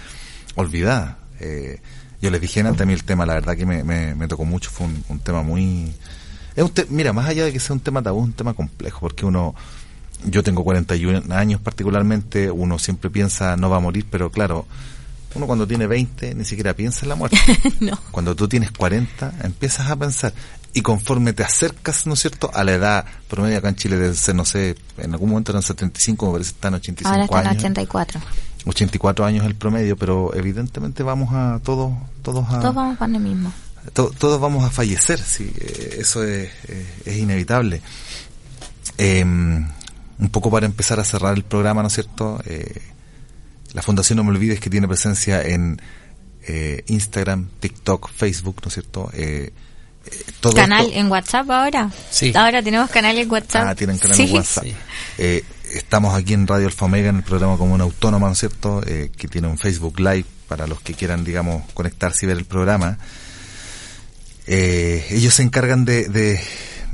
[0.56, 1.16] olvidadas.
[1.40, 1.80] Eh,
[2.20, 4.70] yo les dije antes, a mí el tema, la verdad que me, me, tocó mucho,
[4.70, 5.94] fue un, tema muy...
[6.56, 9.00] Es un mira, más allá de que sea un tema tabú, es un tema complejo,
[9.00, 9.54] porque uno,
[10.24, 14.66] yo tengo 41 años particularmente, uno siempre piensa no va a morir, pero claro,
[15.36, 17.38] uno cuando tiene 20 ni siquiera piensa en la muerte.
[18.10, 20.32] Cuando tú tienes 40 empiezas a pensar.
[20.72, 24.14] Y conforme te acercas, ¿no es cierto?, a la edad promedio acá en Chile de
[24.14, 27.46] ser, no sé, en algún momento eran 75, me parece que están 85 Ahora están
[27.46, 27.62] años.
[27.62, 28.20] 84.
[28.66, 32.60] 84 años el promedio, pero evidentemente vamos a todos, todos a...
[32.60, 33.52] Todos vamos para el mismo.
[33.94, 36.50] todos vamos a fallecer, sí, eh, eso es,
[37.06, 37.80] es inevitable.
[38.98, 39.66] Em,
[40.18, 42.82] un poco para empezar a cerrar el programa, ¿no es cierto?, eh,
[43.76, 45.82] la Fundación No Me Olvides que tiene presencia en
[46.48, 49.10] eh, Instagram, TikTok, Facebook, ¿no es cierto?
[49.12, 49.52] Eh,
[50.06, 51.90] eh todo ¿Canal en WhatsApp ahora?
[52.10, 52.32] Sí.
[52.34, 53.66] Ahora tenemos canal en WhatsApp.
[53.66, 54.64] Ah, tienen canal en WhatsApp.
[55.18, 58.80] Eh, estamos aquí en Radio Alfa Omega en el programa Común Autónoma, ¿no es cierto?
[58.86, 62.46] Eh, que tiene un Facebook Live para los que quieran, digamos, conectarse y ver el
[62.46, 62.96] programa.
[64.46, 66.40] ellos se encargan de, de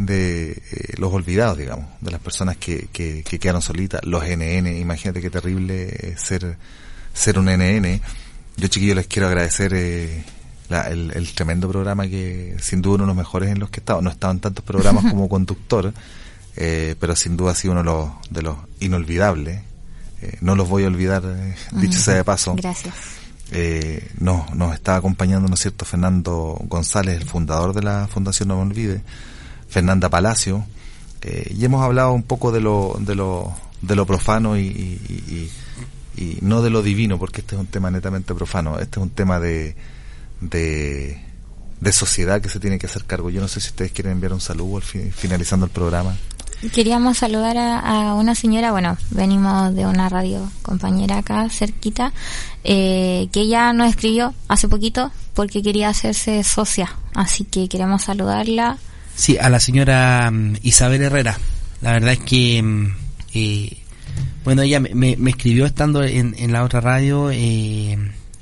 [0.06, 5.20] de eh, los olvidados, digamos, de las personas que, que, quedaron solitas, los NN, imagínate
[5.20, 6.56] qué terrible ser,
[7.12, 8.00] ser un NN.
[8.56, 10.24] Yo chiquillos les quiero agradecer eh,
[10.68, 14.02] el, tremendo programa que sin duda uno de los mejores en los que he estado.
[14.02, 15.92] No he estado en tantos programas como conductor,
[16.56, 19.62] eh, pero sin duda ha sido uno de los, de los inolvidables.
[20.40, 21.22] no los voy a olvidar,
[21.72, 22.54] dicho sea de paso.
[22.56, 23.22] Gracias.
[23.54, 28.48] Eh, nos, nos está acompañando, ¿no es cierto?, Fernando González, el fundador de la Fundación
[28.48, 29.02] No Me Olvide,
[29.72, 30.66] Fernanda Palacio,
[31.22, 35.50] eh, y hemos hablado un poco de lo, de lo, de lo profano y, y,
[36.42, 39.40] no de lo divino, porque este es un tema netamente profano, este es un tema
[39.40, 39.74] de,
[40.40, 41.20] de,
[41.80, 43.30] de sociedad que se tiene que hacer cargo.
[43.30, 46.14] Yo no sé si ustedes quieren enviar un saludo al finalizando el programa.
[46.74, 52.12] Queríamos saludar a, una señora, bueno, venimos de una radio compañera acá cerquita,
[52.62, 58.78] eh, que ella nos escribió hace poquito porque quería hacerse socia, así que queremos saludarla
[59.14, 61.38] Sí, a la señora mm, Isabel Herrera.
[61.80, 62.94] La verdad es que, mm,
[63.34, 63.76] eh,
[64.44, 67.98] bueno, ella me, me, escribió estando en, en, la otra radio, eh,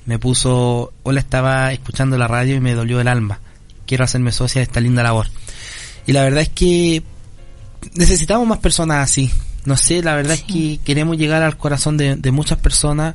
[0.06, 3.40] me puso, hola, estaba escuchando la radio y me dolió el alma.
[3.86, 5.26] Quiero hacerme socia de esta linda labor.
[6.06, 7.02] Y la verdad es que
[7.94, 9.30] necesitamos más personas así.
[9.64, 13.14] No sé, la verdad es que queremos llegar al corazón de, de muchas personas,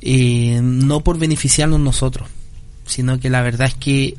[0.00, 2.28] eh, no por beneficiarnos nosotros,
[2.84, 4.16] sino que la verdad es que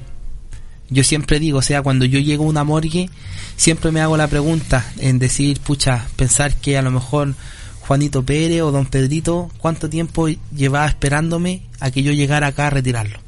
[0.89, 3.09] yo siempre digo, o sea, cuando yo llego a una morgue,
[3.55, 7.35] siempre me hago la pregunta en decir, pucha, pensar que a lo mejor
[7.81, 12.71] Juanito Pérez o Don Pedrito, ¿cuánto tiempo llevaba esperándome a que yo llegara acá a
[12.71, 13.19] retirarlo?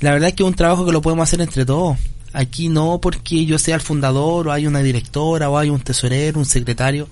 [0.00, 1.96] La verdad es que es un trabajo que lo podemos hacer entre todos.
[2.32, 6.38] Aquí no porque yo sea el fundador o hay una directora o hay un tesorero,
[6.38, 7.08] un secretario.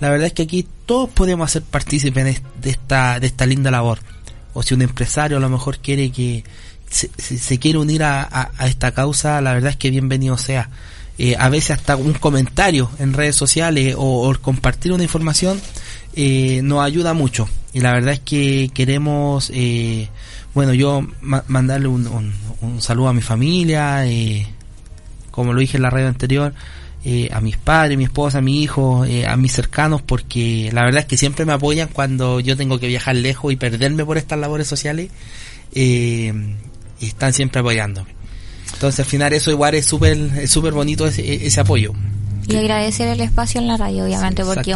[0.00, 3.98] La verdad es que aquí todos podemos ser partícipes de esta, de esta linda labor.
[4.54, 6.44] O si un empresario a lo mejor quiere que
[6.92, 10.70] se, se quiere unir a, esta causa, la verdad es que bienvenido sea.
[11.18, 15.60] Eh, a veces hasta un comentario en redes sociales o, compartir una información
[16.14, 17.48] eh, nos ayuda mucho.
[17.72, 20.08] Y la verdad es que queremos, eh,
[20.54, 24.46] bueno, yo mandarle un, un, saludo a mi familia, eh,
[25.30, 26.54] como lo dije en la radio anterior,
[27.04, 30.84] eh, a mis padres, mi esposa, a mi hijo, eh, a mis cercanos, porque la
[30.84, 34.18] verdad es que siempre me apoyan cuando yo tengo que viajar lejos y perderme por
[34.18, 35.10] estas labores sociales,
[37.02, 38.14] y están siempre apoyándome.
[38.72, 41.92] Entonces al final eso igual es súper es súper bonito ese, ese apoyo.
[42.48, 44.74] Y agradecer el espacio en la radio, obviamente, porque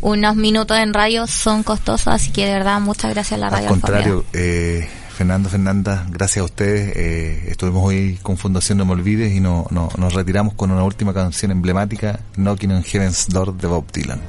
[0.00, 3.66] unos minutos en radio son costosos, así que de verdad muchas gracias a la radio.
[3.66, 6.92] Al contrario, eh, Fernando, Fernanda, gracias a ustedes.
[6.96, 11.12] Eh, estuvimos hoy con Fundación No Me Olvides y no, nos retiramos con una última
[11.12, 14.20] canción emblemática, Knocking on Heaven's Door de Bob Dylan.